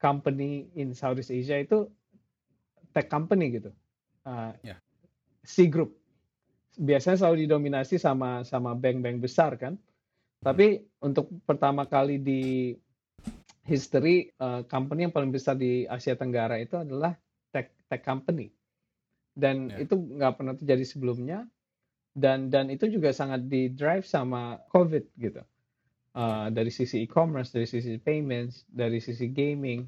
company 0.00 0.72
in 0.76 0.96
Southeast 0.96 1.30
Asia 1.30 1.60
itu 1.60 1.86
tech 2.96 3.12
company 3.12 3.60
gitu. 3.60 3.70
Uh, 4.24 4.56
yeah. 4.64 4.80
C 5.44 5.68
Group. 5.68 5.96
Biasanya 6.80 7.20
selalu 7.20 7.44
didominasi 7.44 8.00
sama 8.00 8.42
sama 8.46 8.72
bank-bank 8.72 9.20
besar 9.20 9.60
kan. 9.60 9.76
Tapi 10.40 10.80
untuk 11.04 11.28
pertama 11.44 11.84
kali 11.84 12.16
di 12.16 12.72
history 13.68 14.32
uh, 14.40 14.64
company 14.64 15.04
yang 15.04 15.12
paling 15.12 15.28
besar 15.28 15.54
di 15.54 15.84
Asia 15.84 16.16
Tenggara 16.16 16.56
itu 16.56 16.80
adalah 16.80 17.12
tech 17.52 17.76
tech 17.92 18.00
company 18.00 18.48
dan 19.36 19.70
yeah. 19.70 19.84
itu 19.84 19.94
nggak 19.94 20.34
pernah 20.40 20.54
terjadi 20.56 20.84
sebelumnya 20.86 21.38
dan 22.16 22.50
dan 22.50 22.72
itu 22.72 22.90
juga 22.90 23.14
sangat 23.14 23.46
di 23.46 23.70
drive 23.70 24.02
sama 24.08 24.58
COVID 24.74 25.04
gitu. 25.20 25.42
Uh, 26.10 26.50
dari 26.50 26.74
sisi 26.74 27.06
e-commerce, 27.06 27.54
dari 27.54 27.70
sisi 27.70 27.94
payments, 27.94 28.66
dari 28.66 28.98
sisi 28.98 29.30
gaming. 29.30 29.86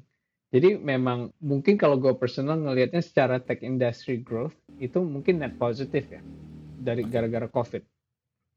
Jadi 0.55 0.79
memang 0.79 1.35
mungkin 1.43 1.75
kalau 1.75 1.99
gue 1.99 2.15
personal 2.15 2.63
ngelihatnya 2.63 3.03
secara 3.03 3.43
tech 3.43 3.59
industry 3.59 4.23
growth 4.23 4.55
itu 4.79 5.03
mungkin 5.03 5.43
net 5.43 5.59
positif 5.59 6.07
ya 6.07 6.23
dari 6.79 7.03
gara-gara 7.03 7.51
COVID. 7.51 7.83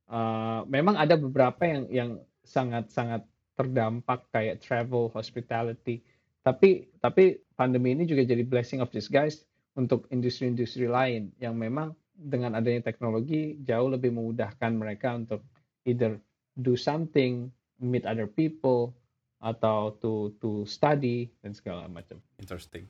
Uh, 0.06 0.62
memang 0.70 0.94
ada 0.94 1.18
beberapa 1.18 1.58
yang 1.66 1.90
yang 1.90 2.10
sangat-sangat 2.46 3.26
terdampak 3.58 4.30
kayak 4.30 4.62
travel, 4.62 5.10
hospitality. 5.10 6.06
Tapi 6.46 6.86
tapi 7.02 7.42
pandemi 7.58 7.98
ini 7.98 8.06
juga 8.06 8.22
jadi 8.22 8.46
blessing 8.46 8.78
of 8.78 8.94
disguise 8.94 9.42
untuk 9.74 10.06
industri-industri 10.14 10.86
lain 10.86 11.34
yang 11.42 11.58
memang 11.58 11.98
dengan 12.14 12.54
adanya 12.54 12.86
teknologi 12.86 13.58
jauh 13.66 13.90
lebih 13.90 14.14
memudahkan 14.14 14.70
mereka 14.70 15.18
untuk 15.18 15.42
either 15.82 16.22
do 16.54 16.78
something 16.78 17.50
meet 17.80 18.04
other 18.08 18.28
people 18.28 18.96
atau 19.40 19.92
to 20.00 20.32
to 20.40 20.64
study 20.64 21.28
dan 21.44 21.52
segala 21.52 21.86
macam. 21.86 22.16
Interesting. 22.40 22.88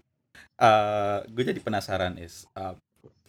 Uh, 0.61 1.25
gue 1.33 1.49
jadi 1.49 1.61
penasaran 1.61 2.21
is 2.21 2.45
uh, 2.55 2.77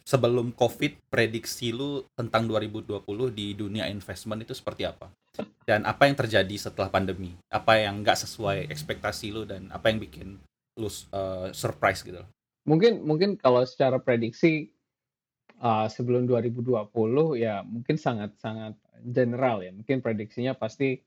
sebelum 0.07 0.55
COVID 0.55 1.11
prediksi 1.11 1.75
lu 1.75 2.07
tentang 2.15 2.47
2020 2.47 3.03
di 3.35 3.51
dunia 3.51 3.91
investment 3.91 4.43
itu 4.43 4.55
seperti 4.55 4.87
apa? 4.87 5.11
Dan 5.67 5.83
apa 5.83 6.07
yang 6.07 6.15
terjadi 6.15 6.55
setelah 6.55 6.87
pandemi? 6.87 7.35
Apa 7.51 7.83
yang 7.83 7.99
nggak 7.99 8.23
sesuai 8.23 8.71
ekspektasi 8.71 9.35
lu 9.35 9.43
dan 9.43 9.67
apa 9.75 9.91
yang 9.91 9.99
bikin 9.99 10.39
lu 10.79 10.87
uh, 10.87 11.51
surprise 11.51 12.07
gitu? 12.07 12.23
Mungkin 12.63 13.03
mungkin 13.03 13.35
kalau 13.35 13.67
secara 13.67 13.99
prediksi 13.99 14.71
uh, 15.59 15.91
sebelum 15.91 16.23
2020 16.23 16.87
ya 17.35 17.63
mungkin 17.67 17.95
sangat 17.99 18.31
sangat 18.39 18.79
general 19.03 19.59
ya. 19.59 19.75
Mungkin 19.75 19.99
prediksinya 19.99 20.55
pasti 20.55 21.03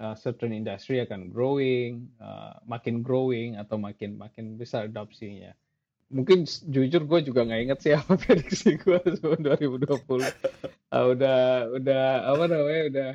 uh, 0.00 0.14
certain 0.16 0.52
industry 0.54 1.02
akan 1.02 1.28
growing, 1.28 2.08
uh, 2.22 2.56
makin 2.64 3.04
growing 3.04 3.58
atau 3.60 3.76
makin 3.76 4.16
makin 4.16 4.56
besar 4.56 4.88
adopsinya. 4.88 5.52
Mungkin 6.12 6.44
jujur 6.44 7.08
gue 7.08 7.20
juga 7.24 7.48
nggak 7.48 7.62
inget 7.68 7.78
sih 7.80 7.92
apa 7.98 8.16
prediksi 8.16 8.76
gue 8.80 9.00
sebelum 9.18 9.44
2020. 9.44 9.88
Uh, 10.92 11.16
udah 11.16 11.72
udah 11.72 12.04
apa 12.36 12.44
namanya 12.52 12.82
udah 12.92 13.10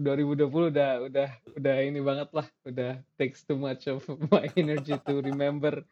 2020 0.00 0.72
udah 0.72 0.90
udah 1.12 1.28
udah 1.60 1.76
ini 1.84 2.00
banget 2.00 2.32
lah, 2.32 2.48
udah 2.64 2.96
takes 3.20 3.44
too 3.44 3.60
much 3.60 3.84
of 3.84 4.00
my 4.32 4.48
energy 4.56 4.96
to 5.04 5.20
remember 5.20 5.84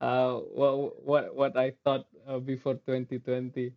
uh, 0.00 0.40
what 0.56 0.72
what 1.04 1.24
what 1.36 1.52
I 1.52 1.76
thought 1.84 2.08
uh, 2.24 2.40
before 2.40 2.80
2020. 2.80 3.76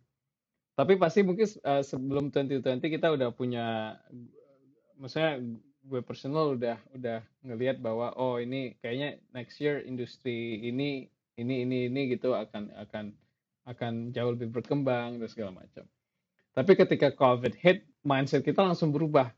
Tapi 0.72 0.92
pasti 0.96 1.20
mungkin 1.20 1.44
uh, 1.68 1.84
sebelum 1.84 2.32
2020 2.32 2.80
kita 2.80 3.12
udah 3.12 3.28
punya 3.36 4.00
maksudnya 5.02 5.42
gue 5.82 6.00
personal 6.06 6.54
udah 6.54 6.78
udah 6.94 7.26
ngelihat 7.42 7.82
bahwa 7.82 8.14
oh 8.14 8.38
ini 8.38 8.78
kayaknya 8.78 9.18
next 9.34 9.58
year 9.58 9.82
industri 9.82 10.62
ini 10.62 11.10
ini 11.34 11.66
ini 11.66 11.90
ini 11.90 12.14
gitu 12.14 12.38
akan 12.38 12.70
akan 12.86 13.10
akan 13.66 14.14
jauh 14.14 14.30
lebih 14.38 14.54
berkembang 14.54 15.18
dan 15.18 15.28
segala 15.30 15.50
macam. 15.50 15.86
Tapi 16.52 16.72
ketika 16.78 17.10
COVID 17.14 17.58
hit, 17.58 17.86
mindset 18.06 18.46
kita 18.46 18.62
langsung 18.62 18.94
berubah. 18.94 19.32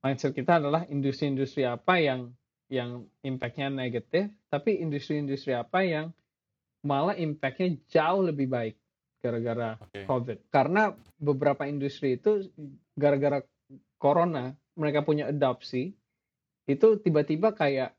Mindset 0.00 0.32
kita 0.32 0.58
adalah 0.58 0.88
industri-industri 0.88 1.62
apa 1.62 2.00
yang 2.00 2.32
yang 2.72 3.04
impactnya 3.20 3.68
negatif, 3.68 4.32
tapi 4.48 4.80
industri-industri 4.80 5.52
apa 5.52 5.84
yang 5.84 6.06
malah 6.82 7.14
impactnya 7.14 7.76
jauh 7.88 8.24
lebih 8.24 8.48
baik 8.48 8.76
gara-gara 9.20 9.76
okay. 9.80 10.04
COVID. 10.08 10.48
Karena 10.48 10.92
beberapa 11.20 11.64
industri 11.68 12.16
itu 12.16 12.48
gara-gara 12.96 13.40
corona 14.00 14.52
mereka 14.74 15.06
punya 15.06 15.30
adopsi 15.30 15.94
itu 16.64 16.88
tiba-tiba 16.98 17.52
kayak 17.52 17.92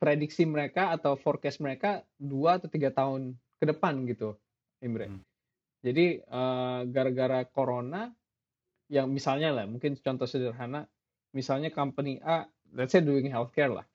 prediksi 0.00 0.48
mereka 0.48 0.90
atau 0.96 1.14
forecast 1.14 1.60
mereka 1.60 2.02
dua 2.16 2.56
atau 2.56 2.66
tiga 2.72 2.90
tahun 2.90 3.36
ke 3.60 3.64
depan 3.68 4.08
gitu, 4.08 4.34
Imre. 4.80 5.12
Hmm. 5.12 5.22
Jadi 5.84 6.24
uh, 6.24 6.88
gara-gara 6.88 7.44
corona, 7.44 8.08
yang 8.88 9.12
misalnya 9.12 9.52
lah, 9.52 9.64
mungkin 9.68 9.94
contoh 10.00 10.24
sederhana, 10.24 10.88
misalnya 11.36 11.68
company 11.68 12.18
A, 12.24 12.48
let's 12.72 12.96
say 12.96 13.04
doing 13.04 13.28
healthcare 13.28 13.70
lah, 13.70 13.86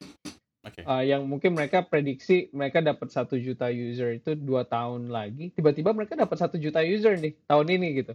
okay. 0.61 0.85
uh, 0.85 1.01
eh, 1.01 1.11
yang 1.13 1.25
mungkin 1.25 1.57
mereka 1.57 1.83
prediksi 1.83 2.47
mereka 2.53 2.79
dapat 2.85 3.11
satu 3.11 3.35
juta 3.35 3.67
user 3.73 4.15
itu 4.17 4.37
dua 4.37 4.63
tahun 4.63 5.09
lagi, 5.09 5.51
tiba-tiba 5.51 5.91
mereka 5.91 6.15
dapat 6.15 6.37
satu 6.37 6.55
juta 6.61 6.85
user 6.85 7.17
nih 7.17 7.33
tahun 7.49 7.67
ini 7.69 7.87
gitu, 8.05 8.13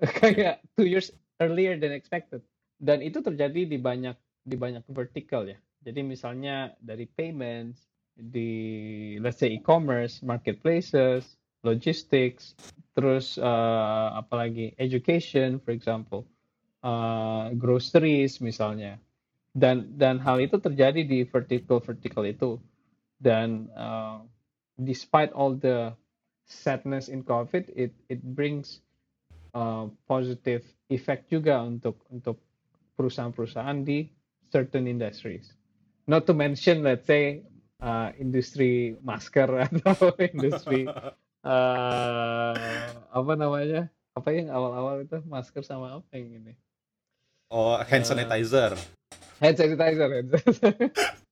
kayak 0.24 0.64
two 0.74 0.88
years 0.88 1.12
earlier 1.38 1.76
than 1.76 1.92
expected 1.92 2.40
dan 2.76 3.00
itu 3.00 3.24
terjadi 3.24 3.64
di 3.64 3.78
banyak 3.80 4.16
di 4.46 4.56
banyak 4.56 4.84
vertical 4.92 5.48
ya. 5.48 5.58
Jadi 5.86 6.00
misalnya 6.02 6.74
dari 6.82 7.06
payments, 7.06 7.86
di 8.14 8.50
let's 9.20 9.38
say 9.38 9.54
e-commerce, 9.54 10.22
marketplaces, 10.22 11.36
logistics, 11.62 12.54
terus 12.94 13.36
uh, 13.38 14.18
apalagi 14.18 14.74
education 14.78 15.58
for 15.62 15.74
example, 15.74 16.26
uh, 16.82 17.50
groceries 17.54 18.38
misalnya. 18.38 18.98
Dan 19.56 19.96
dan 19.96 20.20
hal 20.20 20.36
itu 20.38 20.60
terjadi 20.60 21.00
di 21.00 21.24
vertical 21.24 21.80
vertical 21.80 22.28
itu. 22.28 22.60
Dan 23.16 23.72
uh, 23.72 24.20
despite 24.76 25.32
all 25.32 25.56
the 25.56 25.96
sadness 26.44 27.08
in 27.08 27.24
COVID, 27.24 27.72
it 27.72 27.96
it 28.12 28.20
brings 28.20 28.84
uh, 29.56 29.88
positive 30.04 30.62
effect 30.92 31.32
juga 31.32 31.64
untuk 31.64 31.96
untuk 32.12 32.36
perusahaan-perusahaan 32.96 33.84
di 33.84 34.08
certain 34.50 34.88
industries. 34.88 35.52
Not 36.08 36.24
to 36.26 36.34
mention, 36.34 36.82
let's 36.82 37.06
say, 37.06 37.44
uh, 37.82 38.10
industri 38.16 38.96
masker 39.04 39.46
atau 39.68 40.16
industri 40.18 40.88
uh, 41.44 42.52
apa 43.12 43.32
namanya? 43.36 43.92
Apa 44.16 44.32
yang 44.32 44.48
awal-awal 44.48 45.04
itu 45.04 45.20
masker 45.28 45.60
sama 45.60 46.00
apa 46.00 46.10
yang 46.16 46.40
ini? 46.40 46.52
Oh, 47.52 47.76
hand 47.76 48.02
uh, 48.02 48.08
sanitizer. 48.08 48.72
Uh, 48.74 49.44
hand 49.44 49.56
sanitizer. 49.60 50.08
Hand 50.08 50.28
sanitizer. 50.32 50.90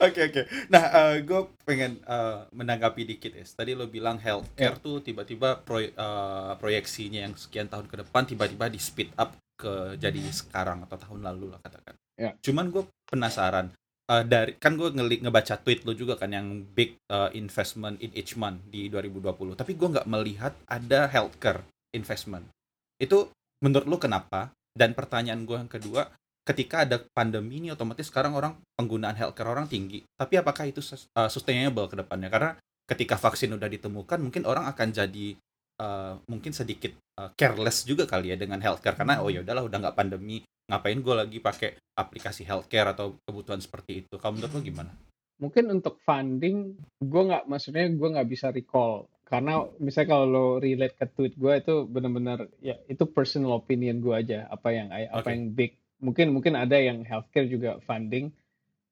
Oke 0.00 0.32
oke. 0.32 0.42
Nah, 0.72 0.84
uh, 0.96 1.16
gue 1.20 1.40
pengen 1.68 2.00
uh, 2.08 2.48
menanggapi 2.56 3.04
dikit 3.04 3.36
ya. 3.36 3.44
Tadi 3.44 3.76
lo 3.76 3.84
bilang 3.84 4.16
healthcare 4.16 4.80
yeah. 4.80 4.80
tuh 4.80 5.04
tiba-tiba 5.04 5.60
proy 5.60 5.92
uh, 5.92 6.56
proyeksinya 6.56 7.28
yang 7.28 7.36
sekian 7.36 7.68
tahun 7.68 7.84
ke 7.84 8.00
depan 8.00 8.24
tiba-tiba 8.24 8.72
di 8.72 8.80
speed 8.80 9.12
up 9.20 9.36
ke 9.60 10.00
jadi 10.00 10.24
sekarang 10.32 10.88
atau 10.88 10.96
tahun 10.96 11.20
lalu 11.20 11.52
lah 11.52 11.60
katakan. 11.60 11.92
Ya. 12.16 12.32
Cuman 12.40 12.72
gue 12.72 12.88
penasaran 13.04 13.68
uh, 14.08 14.24
dari 14.24 14.56
kan 14.56 14.74
gue 14.80 14.88
ngeli 14.88 15.22
ngebaca 15.22 15.60
tweet 15.60 15.84
lo 15.84 15.92
juga 15.92 16.16
kan 16.16 16.32
yang 16.32 16.64
big 16.72 16.96
uh, 17.12 17.28
investment 17.36 18.00
in 18.00 18.10
each 18.16 18.34
month 18.40 18.64
di 18.72 18.88
2020. 18.88 19.54
Tapi 19.54 19.72
gue 19.76 19.88
nggak 20.00 20.08
melihat 20.08 20.56
ada 20.64 21.06
healthcare 21.06 21.62
investment. 21.92 22.48
Itu 22.96 23.28
menurut 23.62 23.86
lo 23.86 23.96
kenapa? 24.00 24.50
Dan 24.72 24.96
pertanyaan 24.96 25.44
gue 25.44 25.56
yang 25.58 25.70
kedua, 25.70 26.08
ketika 26.46 26.88
ada 26.88 27.02
pandemi 27.12 27.60
ini 27.60 27.68
otomatis 27.74 28.08
sekarang 28.08 28.32
orang 28.32 28.56
penggunaan 28.74 29.14
healthcare 29.14 29.50
orang 29.50 29.68
tinggi. 29.70 30.02
Tapi 30.16 30.40
apakah 30.40 30.66
itu 30.66 30.80
uh, 31.14 31.28
sustainable 31.30 31.86
ke 31.86 32.00
depannya? 32.00 32.32
Karena 32.32 32.50
ketika 32.90 33.14
vaksin 33.14 33.54
udah 33.54 33.70
ditemukan 33.70 34.18
mungkin 34.18 34.42
orang 34.50 34.66
akan 34.66 34.90
jadi 34.90 35.38
uh, 35.80 36.20
mungkin 36.28 36.52
sedikit 36.52 36.92
uh, 37.16 37.32
careless 37.32 37.88
juga 37.88 38.04
kali 38.04 38.30
ya 38.30 38.36
dengan 38.36 38.60
healthcare. 38.60 38.94
Karena 38.94 39.24
oh 39.24 39.32
ya 39.32 39.40
udahlah 39.40 39.64
udah 39.64 39.78
nggak 39.88 39.96
pandemi 39.96 40.44
ngapain 40.70 41.00
gue 41.02 41.14
lagi 41.16 41.38
pakai 41.42 41.70
aplikasi 41.98 42.46
healthcare 42.46 42.92
atau 42.94 43.18
kebutuhan 43.24 43.58
seperti 43.58 44.06
itu? 44.06 44.14
Kamu 44.20 44.38
menurut 44.38 44.52
lo 44.54 44.60
gimana? 44.60 44.92
Mungkin 45.40 45.72
untuk 45.72 45.98
funding 46.04 46.76
gue 47.00 47.22
nggak 47.26 47.48
maksudnya 47.48 47.88
gue 47.88 48.08
nggak 48.12 48.28
bisa 48.28 48.52
recall. 48.52 49.08
Karena 49.24 49.62
misalnya 49.78 50.08
kalau 50.14 50.26
lo 50.26 50.46
relate 50.58 50.94
ke 50.98 51.06
tweet 51.10 51.34
gue 51.38 51.52
itu 51.54 51.74
benar-benar 51.86 52.50
ya 52.60 52.76
itu 52.86 53.06
personal 53.08 53.56
opinion 53.56 53.98
gue 54.04 54.14
aja. 54.14 54.46
Apa 54.52 54.70
yang 54.70 54.92
apa 54.92 55.24
okay. 55.24 55.32
yang 55.34 55.42
big 55.56 55.72
mungkin 56.00 56.32
mungkin 56.36 56.54
ada 56.54 56.76
yang 56.76 57.02
healthcare 57.02 57.48
juga 57.48 57.80
funding. 57.82 58.30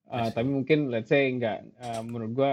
Uh, 0.09 0.33
tapi 0.33 0.49
mungkin 0.49 0.89
let's 0.89 1.13
say 1.13 1.29
nggak 1.29 1.69
uh, 1.85 2.01
menurut 2.01 2.33
gue 2.33 2.53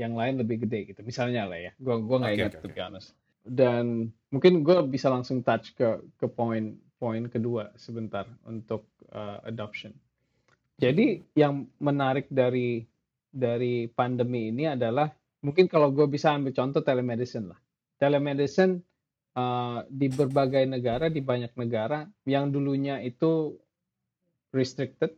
yang 0.00 0.16
lain 0.16 0.40
lebih 0.40 0.64
gede 0.64 0.96
gitu. 0.96 1.04
Misalnya 1.04 1.44
lah 1.44 1.60
ya 1.60 1.70
gue 1.76 1.94
gue 2.00 2.16
nggak 2.18 2.32
okay, 2.32 2.40
ingat 2.40 2.52
okay, 2.56 2.62
to 2.64 2.68
be 2.72 2.80
honest 2.80 3.19
dan 3.44 4.12
mungkin 4.28 4.62
gue 4.62 4.76
bisa 4.86 5.08
langsung 5.08 5.40
touch 5.40 5.72
ke 5.74 6.04
ke 6.20 6.26
poin 6.28 6.76
poin 7.00 7.24
kedua 7.32 7.72
sebentar 7.80 8.28
untuk 8.44 8.84
uh, 9.12 9.40
adoption. 9.48 9.96
Jadi 10.80 11.24
yang 11.36 11.68
menarik 11.80 12.28
dari 12.28 12.84
dari 13.30 13.88
pandemi 13.88 14.48
ini 14.52 14.68
adalah 14.68 15.08
mungkin 15.40 15.68
kalau 15.68 15.92
gue 15.92 16.04
bisa 16.08 16.32
ambil 16.36 16.52
contoh 16.52 16.84
telemedicine 16.84 17.52
lah. 17.52 17.60
Telemedicine 18.00 18.80
uh, 19.36 19.84
di 19.88 20.08
berbagai 20.08 20.64
negara 20.68 21.08
di 21.12 21.20
banyak 21.20 21.52
negara 21.56 22.08
yang 22.24 22.48
dulunya 22.48 23.00
itu 23.00 23.56
restricted, 24.50 25.14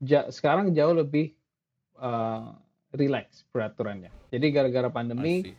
ja, 0.00 0.30
sekarang 0.32 0.72
jauh 0.72 0.96
lebih 0.96 1.36
uh, 2.00 2.54
relax 2.96 3.44
peraturannya. 3.50 4.08
Jadi 4.32 4.46
gara-gara 4.54 4.88
pandemi 4.88 5.52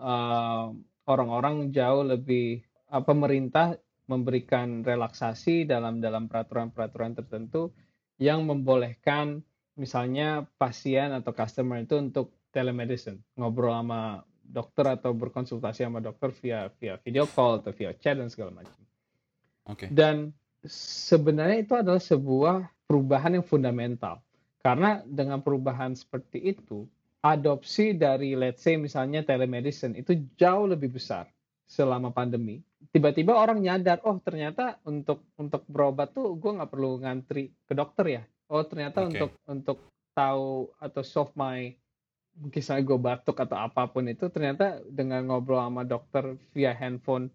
uh, 0.00 0.72
orang-orang 1.06 1.70
jauh 1.72 2.02
lebih 2.06 2.62
uh, 2.90 3.02
pemerintah 3.02 3.78
memberikan 4.06 4.86
relaksasi 4.86 5.66
dalam 5.66 5.98
dalam 5.98 6.30
peraturan-peraturan 6.30 7.18
tertentu 7.18 7.74
yang 8.22 8.46
membolehkan 8.46 9.42
misalnya 9.76 10.46
pasien 10.56 11.12
atau 11.12 11.34
customer 11.34 11.82
itu 11.82 11.98
untuk 11.98 12.32
telemedicine, 12.54 13.20
ngobrol 13.36 13.76
sama 13.76 14.24
dokter 14.40 14.86
atau 14.86 15.12
berkonsultasi 15.12 15.84
sama 15.84 15.98
dokter 15.98 16.30
via 16.40 16.70
via 16.78 16.96
video 17.02 17.26
call 17.26 17.60
atau 17.60 17.74
via 17.74 17.92
chat 17.98 18.16
dan 18.16 18.30
segala 18.30 18.62
macam. 18.62 18.80
Oke. 19.66 19.86
Okay. 19.86 19.88
Dan 19.90 20.30
sebenarnya 20.70 21.66
itu 21.66 21.74
adalah 21.74 22.00
sebuah 22.00 22.70
perubahan 22.86 23.36
yang 23.36 23.44
fundamental. 23.44 24.22
Karena 24.62 25.02
dengan 25.06 25.42
perubahan 25.42 25.94
seperti 25.94 26.42
itu, 26.42 26.86
adopsi 27.26 27.98
dari 27.98 28.38
let's 28.38 28.62
say 28.62 28.78
misalnya 28.78 29.26
telemedicine 29.26 29.98
itu 29.98 30.14
jauh 30.38 30.70
lebih 30.70 30.94
besar 30.94 31.26
selama 31.66 32.14
pandemi. 32.14 32.62
Tiba-tiba 32.94 33.34
orang 33.34 33.58
nyadar, 33.58 33.98
oh 34.06 34.16
ternyata 34.22 34.78
untuk 34.86 35.26
untuk 35.34 35.66
berobat 35.66 36.14
tuh 36.14 36.38
gue 36.38 36.54
nggak 36.54 36.70
perlu 36.70 37.02
ngantri 37.02 37.50
ke 37.66 37.74
dokter 37.74 38.22
ya. 38.22 38.22
Oh 38.46 38.62
ternyata 38.62 39.02
okay. 39.02 39.10
untuk 39.10 39.30
untuk 39.50 39.78
tahu 40.14 40.70
atau 40.78 41.02
solve 41.02 41.34
my 41.34 41.74
mungkin 42.36 42.62
saya 42.62 42.84
gue 42.84 42.98
batuk 43.00 43.36
atau 43.40 43.56
apa 43.56 43.88
pun 43.88 44.06
itu 44.06 44.28
ternyata 44.28 44.84
dengan 44.88 45.24
ngobrol 45.24 45.60
sama 45.60 45.88
dokter 45.88 46.36
via 46.52 46.76
handphone 46.76 47.32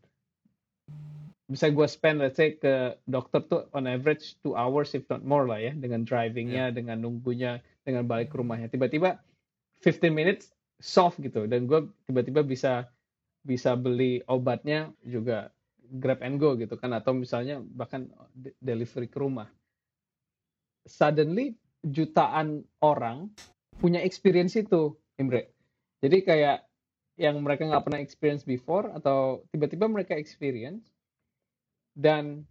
bisa 1.50 1.68
gue 1.68 1.88
spend 1.90 2.22
let's 2.22 2.38
say 2.38 2.56
ke 2.56 2.96
dokter 3.10 3.44
tuh 3.44 3.68
on 3.76 3.90
average 3.90 4.38
two 4.46 4.54
hours 4.54 4.94
if 4.94 5.04
not 5.10 5.26
more 5.26 5.50
lah 5.50 5.60
ya 5.60 5.74
dengan 5.74 6.06
drivingnya 6.06 6.70
yeah. 6.70 6.74
dengan 6.74 7.02
nunggunya 7.02 7.60
dengan 7.82 8.06
balik 8.06 8.32
ke 8.32 8.40
rumahnya 8.40 8.70
tiba-tiba 8.70 9.20
15 9.82 10.14
minutes 10.14 10.50
soft 10.82 11.22
gitu. 11.22 11.46
Dan 11.46 11.70
gue 11.70 11.90
tiba-tiba 12.10 12.42
bisa 12.42 12.90
bisa 13.42 13.74
beli 13.74 14.22
obatnya 14.30 14.94
juga 15.02 15.50
grab 15.98 16.22
and 16.22 16.38
go 16.38 16.54
gitu 16.58 16.78
kan. 16.78 16.94
Atau 16.94 17.18
misalnya 17.18 17.62
bahkan 17.62 18.10
delivery 18.62 19.10
ke 19.10 19.18
rumah. 19.18 19.50
Suddenly 20.86 21.58
jutaan 21.86 22.66
orang 22.82 23.30
punya 23.82 24.02
experience 24.02 24.58
itu, 24.58 24.98
Imre. 25.18 25.54
Jadi 26.02 26.26
kayak 26.26 26.66
yang 27.22 27.38
mereka 27.46 27.70
nggak 27.70 27.86
pernah 27.86 28.02
experience 28.02 28.42
before 28.42 28.90
atau 28.98 29.46
tiba-tiba 29.54 29.86
mereka 29.86 30.18
experience. 30.18 30.90
Dan 31.94 32.46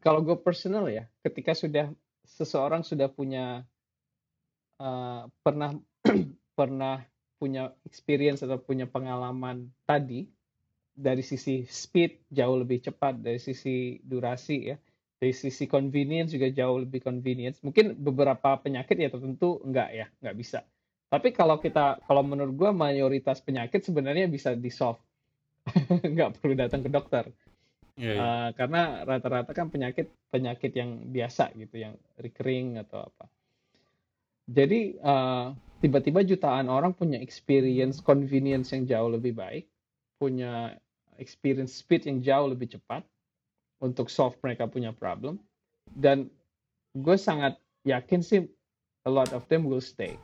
kalau 0.00 0.24
gue 0.24 0.36
personal 0.40 0.88
ya, 0.88 1.04
ketika 1.24 1.52
sudah 1.52 1.92
seseorang 2.24 2.82
sudah 2.84 3.08
punya 3.12 3.64
uh, 4.80 5.28
pernah 5.40 5.76
pernah 6.56 7.04
punya 7.36 7.68
experience 7.84 8.40
atau 8.40 8.56
punya 8.56 8.88
pengalaman 8.88 9.68
tadi 9.84 10.24
dari 10.96 11.20
sisi 11.20 11.68
speed 11.68 12.32
jauh 12.32 12.56
lebih 12.56 12.80
cepat 12.80 13.20
dari 13.20 13.36
sisi 13.36 14.00
durasi 14.00 14.56
ya 14.72 14.76
dari 15.16 15.32
sisi 15.32 15.64
convenience 15.64 16.36
juga 16.36 16.52
jauh 16.52 16.84
lebih 16.84 17.00
convenience. 17.00 17.64
Mungkin 17.64 17.96
beberapa 17.96 18.60
penyakit 18.60 18.96
ya 19.00 19.08
tentu 19.08 19.64
enggak 19.64 19.88
ya, 19.96 20.06
enggak 20.20 20.36
bisa. 20.36 20.60
Tapi 21.08 21.32
kalau 21.32 21.56
kita, 21.62 22.02
kalau 22.04 22.20
menurut 22.26 22.52
gue 22.52 22.70
mayoritas 22.74 23.40
penyakit 23.40 23.80
sebenarnya 23.80 24.28
bisa 24.28 24.52
di 24.52 24.68
solve, 24.68 25.00
nggak 26.14 26.42
perlu 26.42 26.54
datang 26.58 26.84
ke 26.84 26.90
dokter. 26.92 27.24
Yeah, 27.96 28.12
yeah. 28.12 28.20
Uh, 28.20 28.48
karena 28.52 28.80
rata-rata 29.08 29.56
kan 29.56 29.72
penyakit 29.72 30.12
penyakit 30.28 30.72
yang 30.76 31.08
biasa 31.08 31.56
gitu, 31.56 31.80
yang 31.80 31.94
recurring 32.20 32.76
atau 32.76 33.08
apa. 33.08 33.24
Jadi 34.46 34.94
uh, 35.02 35.50
tiba-tiba 35.82 36.22
jutaan 36.22 36.70
orang 36.70 36.94
punya 36.94 37.18
experience 37.18 37.98
convenience 37.98 38.70
yang 38.70 38.86
jauh 38.86 39.10
lebih 39.10 39.34
baik, 39.34 39.66
punya 40.22 40.78
experience 41.18 41.74
speed 41.74 42.06
yang 42.06 42.22
jauh 42.22 42.46
lebih 42.50 42.78
cepat, 42.78 43.02
untuk 43.80 44.08
solve 44.08 44.36
mereka 44.40 44.64
punya 44.64 44.92
problem 44.92 45.36
dan 45.92 46.32
gue 46.96 47.16
sangat 47.20 47.60
yakin 47.84 48.24
sih 48.24 48.40
a 49.04 49.10
lot 49.12 49.30
of 49.36 49.44
them 49.52 49.68
will 49.68 49.84
stay. 49.84 50.16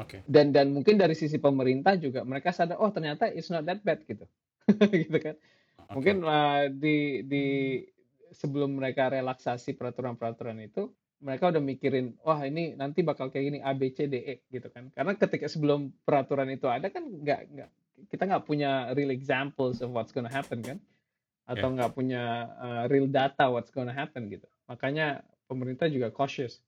Oke. 0.00 0.18
Okay. 0.18 0.20
Dan 0.24 0.54
dan 0.54 0.72
mungkin 0.72 0.96
dari 0.96 1.12
sisi 1.12 1.36
pemerintah 1.36 1.98
juga 1.98 2.24
mereka 2.24 2.54
sadar 2.54 2.80
oh 2.80 2.88
ternyata 2.88 3.28
it's 3.28 3.50
not 3.52 3.66
that 3.66 3.82
bad 3.82 4.00
gitu. 4.06 4.24
gitu 5.04 5.18
kan. 5.18 5.34
Okay. 5.36 5.92
Mungkin 5.92 6.16
uh, 6.24 6.70
di 6.72 7.26
di 7.26 7.44
sebelum 8.32 8.80
mereka 8.80 9.12
relaksasi 9.12 9.76
peraturan-peraturan 9.76 10.56
itu 10.64 10.88
mereka 11.22 11.54
udah 11.54 11.62
mikirin 11.62 12.18
wah 12.26 12.42
ini 12.42 12.74
nanti 12.74 13.06
bakal 13.06 13.30
kayak 13.30 13.44
gini 13.54 13.58
A 13.62 13.72
B 13.72 13.94
C 13.94 14.10
D 14.10 14.18
E 14.18 14.34
gitu 14.50 14.66
kan. 14.68 14.90
Karena 14.90 15.14
ketika 15.14 15.46
sebelum 15.46 15.94
peraturan 16.02 16.50
itu 16.50 16.66
ada 16.66 16.90
kan 16.90 17.06
nggak 17.06 17.40
nggak 17.54 17.70
kita 18.10 18.26
nggak 18.26 18.44
punya 18.44 18.90
real 18.98 19.14
examples 19.14 19.78
of 19.78 19.94
what's 19.94 20.10
gonna 20.10 20.28
happen 20.28 20.58
kan 20.66 20.82
atau 21.46 21.70
yeah. 21.70 21.74
nggak 21.78 21.92
punya 21.94 22.22
uh, 22.58 22.84
real 22.90 23.06
data 23.06 23.46
what's 23.46 23.70
gonna 23.70 23.94
happen 23.94 24.26
gitu. 24.26 24.50
Makanya 24.66 25.22
pemerintah 25.46 25.86
juga 25.86 26.10
cautious. 26.10 26.58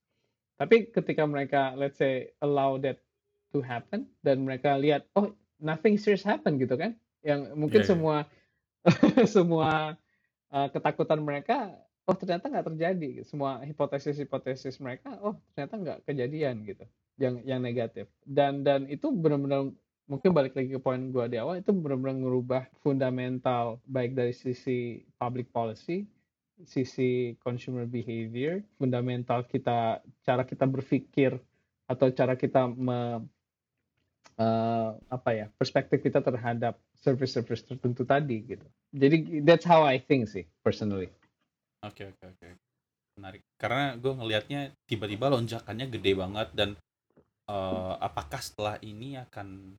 Tapi 0.55 0.87
ketika 0.87 1.27
mereka 1.27 1.75
let's 1.75 1.99
say 1.99 2.31
allow 2.39 2.79
that 2.79 3.03
to 3.51 3.59
happen 3.59 4.07
dan 4.23 4.47
mereka 4.47 4.79
lihat 4.79 5.03
oh 5.19 5.35
nothing 5.59 5.99
serious 5.99 6.23
happen 6.23 6.55
gitu 6.55 6.79
kan. 6.79 6.95
Yang 7.27 7.51
mungkin 7.59 7.81
yeah, 7.83 7.89
semua 7.91 8.15
yeah. 8.87 9.27
semua 9.27 9.69
uh, 10.55 10.67
ketakutan 10.71 11.19
mereka 11.19 11.75
oh 12.05 12.15
ternyata 12.15 12.49
nggak 12.49 12.67
terjadi. 12.73 13.11
Semua 13.25 13.61
hipotesis-hipotesis 13.65 14.77
mereka 14.81 15.17
oh 15.21 15.35
ternyata 15.53 15.75
nggak 15.77 15.99
kejadian 16.05 16.65
gitu. 16.65 16.85
Yang 17.17 17.35
yang 17.47 17.61
negatif. 17.61 18.05
Dan 18.25 18.65
dan 18.65 18.85
itu 18.89 19.09
benar-benar 19.09 19.73
mungkin 20.05 20.37
balik 20.37 20.53
lagi 20.53 20.69
ke 20.69 20.81
poin 20.81 21.01
gue 21.09 21.25
di 21.25 21.37
awal 21.41 21.57
itu 21.57 21.73
benar-benar 21.73 22.17
merubah 22.21 22.63
fundamental 22.85 23.81
baik 23.89 24.13
dari 24.13 24.37
sisi 24.37 25.01
public 25.17 25.49
policy 25.49 26.05
sisi 26.63 27.33
consumer 27.41 27.89
behavior 27.89 28.61
fundamental 28.77 29.41
kita 29.49 29.99
cara 30.21 30.45
kita 30.45 30.69
berpikir 30.69 31.35
atau 31.89 32.09
cara 32.13 32.37
kita 32.37 32.69
me, 32.69 33.25
uh, 34.37 34.89
apa 35.09 35.29
ya 35.33 35.45
perspektif 35.57 35.99
kita 36.05 36.21
terhadap 36.21 36.77
service-service 37.01 37.65
tertentu 37.65 38.05
tadi 38.05 38.45
gitu 38.45 38.65
jadi 38.93 39.41
that's 39.41 39.65
how 39.65 39.81
I 39.81 39.97
think 39.97 40.29
sih 40.29 40.45
personally 40.61 41.09
oke 41.85 41.95
okay, 41.95 42.05
oke 42.09 42.17
okay, 42.17 42.27
oke 42.33 42.39
okay. 42.41 42.51
menarik 43.15 43.41
karena 43.55 43.95
gue 43.95 44.13
ngelihatnya 44.13 44.61
tiba-tiba 44.89 45.31
lonjakannya 45.31 45.85
gede 45.87 46.11
banget 46.17 46.49
dan 46.51 46.69
uh, 47.47 47.95
apakah 48.01 48.41
setelah 48.41 48.75
ini 48.81 49.15
akan 49.21 49.77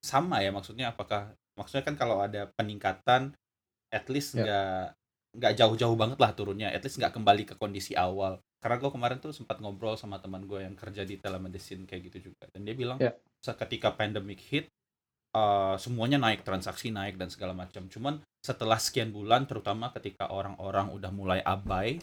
sama 0.00 0.40
ya 0.40 0.48
maksudnya 0.48 0.94
apakah 0.94 1.28
maksudnya 1.58 1.84
kan 1.84 1.96
kalau 1.98 2.24
ada 2.24 2.48
peningkatan 2.56 3.36
at 3.92 4.06
least 4.08 4.38
ya. 4.38 4.42
nggak 4.46 4.74
yeah. 4.88 5.36
nggak 5.36 5.54
jauh-jauh 5.60 5.96
banget 5.98 6.18
lah 6.18 6.32
turunnya 6.32 6.72
at 6.72 6.80
least 6.80 6.96
nggak 6.96 7.12
kembali 7.12 7.42
ke 7.44 7.54
kondisi 7.60 7.92
awal 7.92 8.40
karena 8.60 8.76
gue 8.80 8.90
kemarin 8.92 9.18
tuh 9.20 9.32
sempat 9.32 9.60
ngobrol 9.60 9.96
sama 10.00 10.20
teman 10.20 10.44
gue 10.48 10.64
yang 10.64 10.76
kerja 10.76 11.04
di 11.04 11.20
telemedicine 11.20 11.84
kayak 11.84 12.12
gitu 12.12 12.32
juga 12.32 12.48
dan 12.50 12.64
dia 12.64 12.74
bilang 12.74 12.98
yeah. 13.00 13.14
ketika 13.44 13.92
pandemic 13.92 14.40
hit 14.48 14.66
uh, 15.34 15.76
semuanya 15.78 16.18
naik 16.18 16.42
transaksi 16.42 16.90
naik 16.90 17.16
dan 17.16 17.30
segala 17.30 17.54
macam. 17.54 17.86
Cuman 17.86 18.18
setelah 18.40 18.78
sekian 18.80 19.14
bulan 19.14 19.44
terutama 19.46 19.92
ketika 19.94 20.30
orang-orang 20.32 20.90
udah 20.90 21.10
mulai 21.12 21.40
abai 21.44 22.00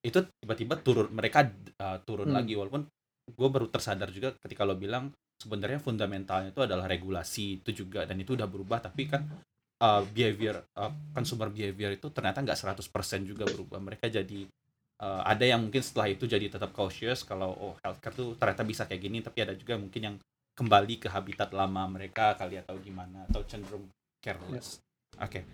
itu 0.00 0.18
tiba-tiba 0.40 0.80
turun 0.80 1.12
mereka 1.12 1.48
uh, 1.80 1.98
turun 2.04 2.32
hmm. 2.32 2.36
lagi. 2.36 2.54
Walaupun 2.56 2.82
gue 3.30 3.48
baru 3.48 3.66
tersadar 3.68 4.10
juga 4.10 4.34
ketika 4.40 4.66
lo 4.66 4.74
bilang 4.74 5.12
sebenarnya 5.40 5.80
fundamentalnya 5.80 6.50
itu 6.52 6.62
adalah 6.64 6.88
regulasi 6.88 7.64
itu 7.64 7.84
juga. 7.84 8.08
Dan 8.08 8.20
itu 8.20 8.36
udah 8.36 8.48
berubah 8.48 8.80
tapi 8.80 9.08
kan 9.08 9.28
uh, 9.84 10.02
behavior 10.08 10.64
uh, 10.80 10.92
consumer 11.12 11.52
behavior 11.52 11.92
itu 11.92 12.08
ternyata 12.12 12.40
nggak 12.40 12.58
100% 12.80 12.80
juga 13.28 13.44
berubah. 13.44 13.80
Mereka 13.80 14.08
jadi 14.08 14.48
uh, 15.00 15.22
ada 15.24 15.44
yang 15.44 15.64
mungkin 15.64 15.80
setelah 15.80 16.12
itu 16.12 16.28
jadi 16.28 16.46
tetap 16.46 16.70
cautious 16.76 17.24
kalau 17.24 17.50
oh 17.56 17.74
healthcare 17.80 18.14
tuh 18.14 18.36
ternyata 18.36 18.62
bisa 18.62 18.84
kayak 18.84 19.00
gini 19.00 19.18
tapi 19.24 19.38
ada 19.42 19.56
juga 19.56 19.80
mungkin 19.80 20.00
yang 20.00 20.16
kembali 20.60 21.00
ke 21.00 21.08
habitat 21.08 21.56
lama 21.56 21.88
mereka 21.88 22.36
kali 22.36 22.60
atau 22.60 22.76
gimana 22.76 23.24
atau 23.32 23.40
cenderung 23.48 23.88
careless 24.20 24.84
oke 25.16 25.24
okay. 25.24 25.44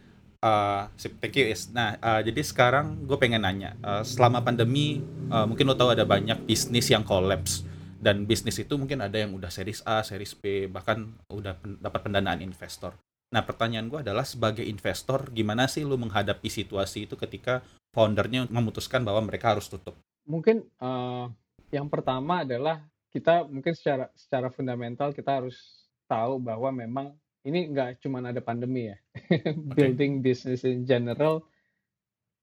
Uh, 0.46 0.86
thank 1.18 1.34
you 1.34 1.48
is. 1.48 1.72
Nah, 1.72 1.96
uh, 1.98 2.20
jadi 2.20 2.38
sekarang 2.44 3.08
gue 3.08 3.18
pengen 3.18 3.42
nanya, 3.42 3.74
uh, 3.80 4.04
selama 4.04 4.44
pandemi, 4.44 5.00
uh, 5.32 5.48
mungkin 5.48 5.66
lo 5.66 5.74
tahu 5.74 5.96
ada 5.96 6.04
banyak 6.04 6.44
bisnis 6.44 6.92
yang 6.92 7.02
collapse 7.02 7.64
dan 7.98 8.28
bisnis 8.28 8.60
itu 8.60 8.76
mungkin 8.76 9.00
ada 9.02 9.16
yang 9.16 9.32
udah 9.34 9.48
series 9.48 9.80
A, 9.82 10.04
series 10.04 10.36
B, 10.36 10.68
bahkan 10.68 11.16
udah 11.32 11.56
pen 11.56 11.80
dapat 11.80 12.00
pendanaan 12.04 12.44
investor. 12.44 12.94
Nah, 13.34 13.42
pertanyaan 13.42 13.90
gue 13.90 14.06
adalah 14.06 14.22
sebagai 14.22 14.62
investor, 14.62 15.34
gimana 15.34 15.66
sih 15.66 15.82
lu 15.82 15.98
menghadapi 15.98 16.46
situasi 16.46 17.10
itu 17.10 17.18
ketika 17.18 17.64
foundernya 17.90 18.46
memutuskan 18.46 19.02
bahwa 19.02 19.26
mereka 19.26 19.56
harus 19.56 19.66
tutup? 19.66 19.98
Mungkin 20.28 20.62
uh, 20.78 21.26
yang 21.74 21.90
pertama 21.90 22.46
adalah 22.46 22.86
kita 23.16 23.48
mungkin 23.48 23.72
secara 23.72 24.12
secara 24.12 24.52
fundamental 24.52 25.16
kita 25.16 25.40
harus 25.40 25.56
tahu 26.04 26.36
bahwa 26.36 26.68
memang 26.68 27.16
ini 27.48 27.72
nggak 27.72 28.04
cuma 28.04 28.20
ada 28.20 28.44
pandemi 28.44 28.92
ya. 28.92 28.98
Okay. 29.32 29.96
Building 29.96 30.20
business 30.20 30.68
in 30.68 30.84
general 30.84 31.48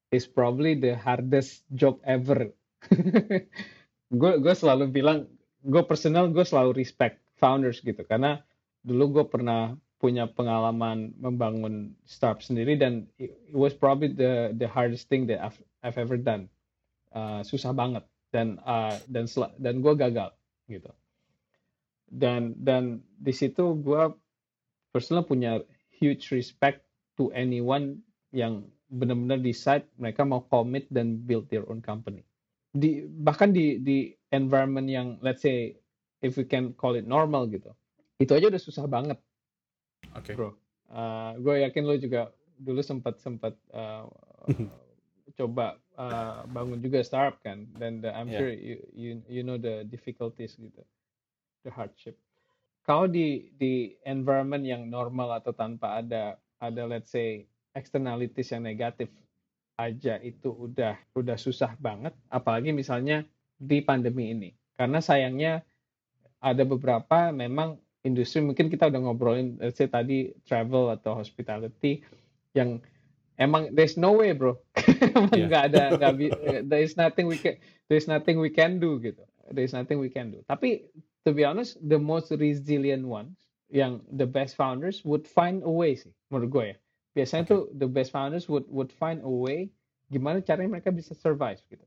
is 0.09 0.25
probably 0.25 0.73
the 0.73 0.97
hardest 0.97 1.61
job 1.69 2.01
ever. 2.01 2.49
gue 4.19 4.53
selalu 4.57 4.89
bilang 4.89 5.29
gue 5.61 5.83
personal 5.85 6.33
gue 6.33 6.43
selalu 6.43 6.75
respect 6.81 7.21
founders 7.37 7.79
gitu 7.85 8.01
karena 8.03 8.41
dulu 8.83 9.21
gue 9.21 9.25
pernah 9.29 9.77
punya 10.01 10.27
pengalaman 10.27 11.15
membangun 11.15 11.95
startup 12.03 12.43
sendiri 12.43 12.75
dan 12.75 13.07
it 13.15 13.31
was 13.55 13.71
probably 13.71 14.11
the 14.11 14.51
the 14.59 14.67
hardest 14.67 15.07
thing 15.07 15.23
that 15.31 15.39
I've, 15.39 15.55
I've 15.79 15.95
ever 16.01 16.19
done. 16.19 16.51
Uh, 17.13 17.45
susah 17.45 17.71
banget 17.71 18.03
dan 18.33 18.59
uh, 18.65 18.97
dan 19.07 19.29
dan 19.61 19.79
gue 19.79 19.93
gagal 19.95 20.33
gitu. 20.69 20.91
Dan 22.07 22.53
dan 22.61 23.01
di 23.17 23.33
situ 23.33 23.73
gue 23.79 24.03
personal 24.93 25.25
punya 25.25 25.61
huge 25.89 26.29
respect 26.29 26.85
to 27.17 27.33
anyone 27.33 28.01
yang 28.33 28.65
benar-benar 28.93 29.41
decide 29.41 29.89
mereka 29.97 30.21
mau 30.21 30.45
commit 30.45 30.85
dan 30.93 31.17
build 31.25 31.49
their 31.49 31.65
own 31.65 31.81
company. 31.81 32.21
Di 32.73 33.05
bahkan 33.09 33.53
di 33.53 33.81
di 33.81 34.13
environment 34.33 34.85
yang 34.89 35.17
let's 35.25 35.41
say 35.41 35.73
if 36.21 36.37
we 36.37 36.45
can 36.45 36.73
call 36.77 36.93
it 36.93 37.05
normal 37.05 37.49
gitu. 37.49 37.73
Itu 38.21 38.37
aja 38.37 38.49
udah 38.49 38.61
susah 38.61 38.85
banget 38.85 39.17
Oke. 40.11 40.33
Okay. 40.33 40.33
Bro, 40.35 40.49
uh, 40.91 41.31
gue 41.39 41.63
yakin 41.63 41.83
lo 41.87 41.95
juga 41.95 42.21
dulu 42.59 42.83
sempat 42.83 43.17
sempat 43.23 43.55
uh, 43.71 44.05
coba 45.33 45.81
uh, 45.97 46.45
bangun 46.49 46.77
juga 46.77 47.01
startup 47.01 47.41
kan, 47.41 47.65
dan 47.81 48.05
the, 48.05 48.09
I'm 48.13 48.29
yeah. 48.29 48.39
sure 48.39 48.53
you, 48.53 48.77
you 48.93 49.11
you 49.25 49.41
know 49.41 49.57
the 49.57 49.81
difficulties 49.89 50.53
gitu, 50.57 50.81
the 51.65 51.71
hardship. 51.73 52.17
Kalau 52.83 53.07
di 53.07 53.49
di 53.55 53.95
environment 54.03 54.61
yang 54.61 54.91
normal 54.91 55.39
atau 55.39 55.55
tanpa 55.55 56.03
ada 56.03 56.37
ada 56.61 56.81
let's 56.85 57.09
say 57.09 57.47
externalities 57.73 58.53
yang 58.53 58.67
negatif 58.67 59.09
aja 59.81 60.21
itu 60.21 60.53
udah 60.53 60.93
udah 61.17 61.37
susah 61.39 61.73
banget, 61.81 62.13
apalagi 62.29 62.69
misalnya 62.69 63.25
di 63.57 63.81
pandemi 63.81 64.29
ini. 64.29 64.49
Karena 64.77 65.01
sayangnya 65.01 65.65
ada 66.43 66.61
beberapa 66.67 67.33
memang 67.33 67.79
industri 68.03 68.43
mungkin 68.43 68.67
kita 68.67 68.91
udah 68.91 68.99
ngobrolin 68.99 69.55
let's 69.63 69.79
say 69.79 69.87
tadi 69.87 70.35
travel 70.43 70.91
atau 70.91 71.15
hospitality 71.15 72.03
yang 72.51 72.83
emang 73.39 73.73
there's 73.73 73.97
no 73.97 74.13
way 74.13 74.31
bro. 74.33 74.57
Yeah. 75.33 75.49
nggak 75.49 75.63
ada 75.73 75.83
nggak 75.97 76.13
there 76.69 76.83
is 76.83 76.95
nothing 76.95 77.27
we 77.27 77.37
can 77.37 77.59
there 77.89 77.99
is 77.99 78.07
nothing 78.07 78.39
we 78.39 78.49
can 78.49 78.79
do 78.79 78.97
gitu. 79.01 79.21
There 79.51 79.65
is 79.65 79.75
nothing 79.75 79.99
we 79.99 80.07
can 80.09 80.31
do. 80.31 80.41
Tapi 80.47 80.87
to 81.27 81.35
be 81.35 81.43
honest 81.43 81.77
the 81.81 81.99
most 81.99 82.31
resilient 82.31 83.03
ones 83.03 83.35
yang 83.73 83.99
the 84.13 84.25
best 84.27 84.55
founders 84.55 85.01
would 85.03 85.25
find 85.25 85.65
a 85.65 85.71
way 85.71 85.97
sih 85.97 86.13
menurut 86.29 86.49
gue 86.49 86.65
ya. 86.73 86.77
Biasanya 87.13 87.43
okay. 87.45 87.53
tuh 87.53 87.61
the 87.77 87.89
best 87.89 88.13
founders 88.13 88.45
would 88.49 88.65
would 88.69 88.93
find 88.93 89.21
a 89.25 89.29
way 89.29 89.69
gimana 90.13 90.41
caranya 90.45 90.79
mereka 90.79 90.93
bisa 90.93 91.17
survive 91.17 91.59
gitu. 91.67 91.83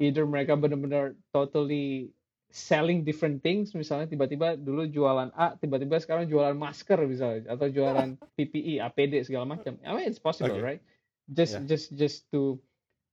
Either 0.00 0.24
mereka 0.24 0.56
benar-benar 0.56 1.16
totally 1.32 2.12
selling 2.50 3.06
different 3.06 3.40
things 3.46 3.70
misalnya 3.78 4.10
tiba-tiba 4.10 4.58
dulu 4.58 4.90
jualan 4.90 5.30
A 5.38 5.54
tiba-tiba 5.54 6.02
sekarang 6.02 6.26
jualan 6.26 6.58
masker 6.58 6.98
misalnya 7.06 7.54
atau 7.54 7.70
jualan 7.70 8.18
PPE 8.36 8.82
APD 8.82 9.22
segala 9.22 9.46
macam 9.46 9.78
I 9.86 9.90
mean 9.94 10.06
it's 10.10 10.18
possible 10.18 10.58
okay. 10.58 10.78
right 10.78 10.82
just 11.30 11.54
yeah. 11.54 11.66
just 11.66 11.94
just 11.94 12.26
to 12.34 12.58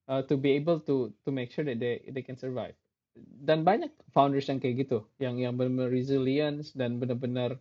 uh, 0.09 0.25
to 0.25 0.35
be 0.35 0.57
able 0.57 0.81
to 0.89 1.13
to 1.21 1.29
make 1.29 1.53
sure 1.53 1.63
that 1.69 1.77
they 1.77 2.01
they 2.09 2.25
can 2.25 2.33
survive 2.33 2.73
dan 3.17 3.61
banyak 3.61 3.93
founders 4.13 4.49
yang 4.49 4.57
kayak 4.57 4.89
gitu 4.89 5.05
yang 5.21 5.38
yang 5.38 5.53
benar-benar 5.53 5.89
resilience 5.89 6.73
dan 6.73 6.97
benar-benar 6.97 7.57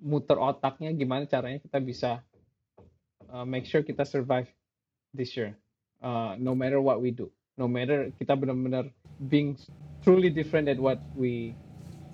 muter 0.00 0.36
otaknya 0.40 0.92
gimana 0.96 1.28
caranya 1.28 1.60
kita 1.60 1.78
bisa 1.80 2.10
uh, 3.28 3.44
make 3.44 3.68
sure 3.68 3.84
kita 3.84 4.04
survive 4.04 4.48
this 5.12 5.36
year 5.36 5.56
uh, 6.00 6.36
no 6.40 6.56
matter 6.56 6.80
what 6.80 7.00
we 7.00 7.12
do 7.12 7.28
no 7.58 7.66
matter 7.66 8.14
kita 8.16 8.38
benar-benar 8.38 8.88
being 9.26 9.58
truly 10.06 10.30
different 10.30 10.70
than 10.70 10.78
what 10.78 11.02
we 11.18 11.52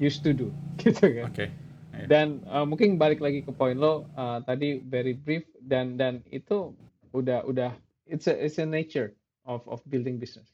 used 0.00 0.24
to 0.24 0.32
do 0.32 0.50
gitu 0.82 1.04
kan. 1.20 1.28
Oke. 1.30 1.36
Okay. 1.36 1.48
Yeah. 1.94 2.08
Dan 2.10 2.26
uh, 2.50 2.66
mungkin 2.66 2.98
balik 2.98 3.22
lagi 3.22 3.46
ke 3.46 3.54
poin 3.54 3.78
lo 3.78 4.08
uh, 4.18 4.42
tadi 4.42 4.82
very 4.82 5.14
brief 5.14 5.46
dan 5.62 5.94
dan 5.94 6.26
itu 6.34 6.74
udah 7.14 7.46
udah 7.46 7.70
it's 8.10 8.26
a 8.26 8.34
it's 8.34 8.58
a 8.58 8.66
nature 8.66 9.14
of 9.46 9.62
of 9.70 9.78
building 9.86 10.18
business. 10.18 10.50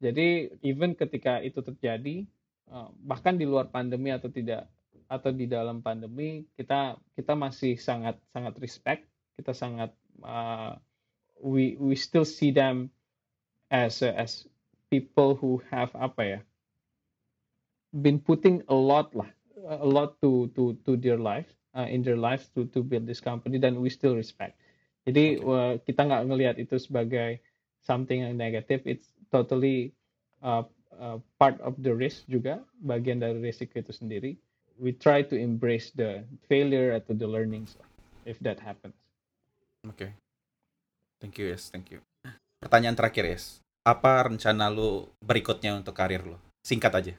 Jadi 0.00 0.56
even 0.64 0.96
ketika 0.96 1.44
itu 1.44 1.60
terjadi 1.60 2.24
uh, 2.72 2.88
bahkan 3.04 3.36
di 3.36 3.44
luar 3.44 3.68
pandemi 3.68 4.08
atau 4.14 4.32
tidak 4.32 4.70
atau 5.04 5.30
di 5.36 5.44
dalam 5.44 5.84
pandemi 5.84 6.48
kita 6.56 6.96
kita 7.12 7.36
masih 7.36 7.76
sangat 7.76 8.16
sangat 8.32 8.56
respect 8.56 9.04
kita 9.36 9.52
sangat 9.52 9.92
uh, 10.24 10.78
we 11.42 11.76
we 11.76 11.92
still 11.98 12.24
see 12.24 12.54
them 12.54 12.88
as 13.74 13.98
as 14.06 14.46
people 14.86 15.34
who 15.34 15.58
have 15.74 15.90
apa 15.98 16.22
ya 16.22 16.40
been 17.90 18.22
putting 18.22 18.62
a 18.70 18.76
lot 18.76 19.10
lah 19.10 19.26
a 19.66 19.86
lot 19.86 20.14
to 20.22 20.46
to 20.54 20.78
to 20.86 20.94
their 20.94 21.18
life 21.18 21.50
uh, 21.74 21.90
in 21.90 22.06
their 22.06 22.14
lives 22.14 22.46
to 22.54 22.70
to 22.70 22.86
build 22.86 23.02
this 23.10 23.18
company 23.18 23.58
dan 23.58 23.82
we 23.82 23.90
still 23.90 24.14
respect. 24.14 24.54
Jadi 25.04 25.42
okay. 25.42 25.50
uh, 25.50 25.74
kita 25.82 26.06
nggak 26.06 26.22
ngelihat 26.30 26.56
itu 26.62 26.78
sebagai 26.78 27.42
something 27.82 28.22
yang 28.22 28.38
negatif. 28.38 28.86
It's 28.86 29.10
totally 29.28 29.92
uh, 30.40 30.64
uh, 30.94 31.18
part 31.42 31.58
of 31.60 31.74
the 31.82 31.90
risk 31.90 32.24
juga 32.30 32.62
bagian 32.78 33.18
dari 33.18 33.42
risiko 33.42 33.82
itu 33.82 33.90
sendiri. 33.90 34.38
We 34.78 34.94
try 34.94 35.22
to 35.30 35.38
embrace 35.38 35.94
the 35.94 36.26
failure 36.50 36.94
atau 36.98 37.14
the 37.14 37.26
learnings 37.26 37.78
if 38.26 38.38
that 38.42 38.58
happens. 38.62 38.94
Oke 39.84 39.98
okay. 39.98 40.10
thank 41.18 41.36
you 41.38 41.50
yes. 41.50 41.70
Thank 41.70 41.94
you. 41.94 42.02
Pertanyaan 42.64 42.96
terakhir 42.96 43.28
yes 43.28 43.63
apa 43.84 44.24
rencana 44.24 44.72
lu 44.72 45.12
berikutnya 45.20 45.76
untuk 45.76 45.92
karir 45.92 46.24
lu? 46.24 46.40
Singkat 46.64 46.92
aja. 46.96 47.14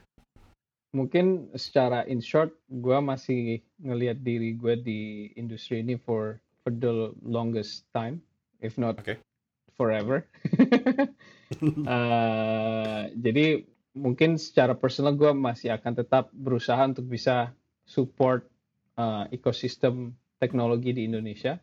Mungkin 0.90 1.54
secara 1.54 2.02
in 2.10 2.18
short, 2.18 2.50
gue 2.66 2.98
masih 2.98 3.62
ngelihat 3.78 4.18
diri 4.26 4.58
gue 4.58 4.74
di 4.74 5.00
industri 5.38 5.86
ini 5.86 5.94
for 5.94 6.42
for 6.66 6.74
the 6.74 7.14
longest 7.22 7.86
time, 7.94 8.18
if 8.58 8.74
not 8.74 8.98
okay. 8.98 9.22
forever. 9.78 10.26
uh, 11.86 13.06
jadi 13.24 13.62
mungkin 13.94 14.34
secara 14.34 14.74
personal 14.74 15.14
gue 15.14 15.30
masih 15.30 15.70
akan 15.70 16.02
tetap 16.02 16.34
berusaha 16.34 16.82
untuk 16.82 17.06
bisa 17.06 17.54
support 17.86 18.50
uh, 18.98 19.30
ekosistem 19.30 20.18
teknologi 20.42 20.90
di 20.92 21.06
Indonesia 21.06 21.56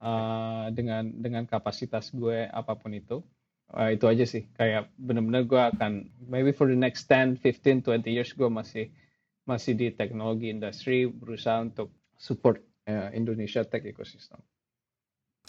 uh, 0.00 0.72
dengan 0.72 1.12
dengan 1.14 1.44
kapasitas 1.44 2.10
gue 2.10 2.48
apa 2.48 2.74
pun 2.74 2.96
itu 2.96 3.20
uh, 3.74 3.90
itu 3.90 4.06
aja 4.06 4.24
sih 4.26 4.46
kayak 4.58 4.90
bener-bener 4.98 5.46
gue 5.46 5.58
akan 5.58 6.08
maybe 6.26 6.50
for 6.50 6.66
the 6.66 6.78
next 6.78 7.06
10, 7.06 7.38
15, 7.42 7.86
20 7.86 8.06
years 8.10 8.30
gue 8.34 8.48
masih 8.50 8.90
masih 9.48 9.74
di 9.74 9.88
teknologi 9.90 10.50
industri 10.52 11.10
berusaha 11.10 11.62
untuk 11.62 11.90
support 12.14 12.62
uh, 12.86 13.10
Indonesia 13.10 13.64
tech 13.66 13.82
ecosystem. 13.82 14.38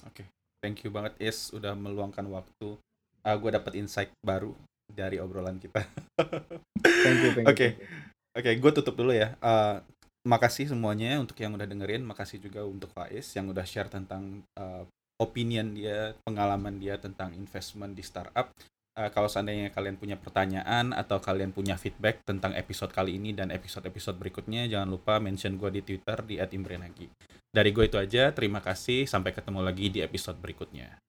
Oke, 0.08 0.26
okay. 0.26 0.28
thank 0.64 0.82
you 0.82 0.90
banget 0.90 1.14
Is 1.22 1.54
udah 1.54 1.78
meluangkan 1.78 2.26
waktu. 2.32 2.80
Uh, 3.22 3.38
gue 3.38 3.52
dapat 3.54 3.78
insight 3.78 4.10
baru 4.26 4.58
dari 4.90 5.22
obrolan 5.22 5.62
kita. 5.62 5.86
thank 7.06 7.20
you, 7.22 7.32
thank 7.38 7.46
you. 7.46 7.54
Oke, 7.54 7.68
oke, 8.34 8.52
gue 8.58 8.72
tutup 8.82 8.96
dulu 8.98 9.14
ya. 9.14 9.38
Uh, 9.38 9.86
makasih 10.26 10.70
semuanya 10.70 11.22
untuk 11.22 11.38
yang 11.38 11.54
udah 11.54 11.70
dengerin. 11.70 12.02
Makasih 12.02 12.42
juga 12.42 12.66
untuk 12.66 12.90
Faiz 12.98 13.30
yang 13.38 13.54
udah 13.54 13.66
share 13.68 13.92
tentang 13.94 14.42
uh, 14.58 14.90
opinion 15.22 15.78
dia, 15.78 16.18
pengalaman 16.26 16.82
dia 16.82 16.98
tentang 16.98 17.38
investment 17.38 17.94
di 17.94 18.02
startup. 18.02 18.50
Uh, 18.92 19.08
kalau 19.14 19.32
seandainya 19.32 19.72
kalian 19.72 19.96
punya 19.96 20.20
pertanyaan 20.20 20.92
atau 20.92 21.22
kalian 21.22 21.56
punya 21.56 21.80
feedback 21.80 22.28
tentang 22.28 22.52
episode 22.58 22.92
kali 22.92 23.16
ini 23.16 23.32
dan 23.32 23.54
episode-episode 23.54 24.20
berikutnya, 24.20 24.68
jangan 24.68 24.90
lupa 24.90 25.22
mention 25.22 25.56
gue 25.56 25.80
di 25.80 25.82
Twitter 25.86 26.18
di 26.28 26.36
@imbrenagi. 26.42 27.08
Dari 27.54 27.70
gue 27.72 27.88
itu 27.88 27.96
aja, 27.96 28.34
terima 28.36 28.60
kasih. 28.60 29.08
Sampai 29.08 29.32
ketemu 29.32 29.64
lagi 29.64 29.88
di 29.88 30.04
episode 30.04 30.40
berikutnya. 30.42 31.00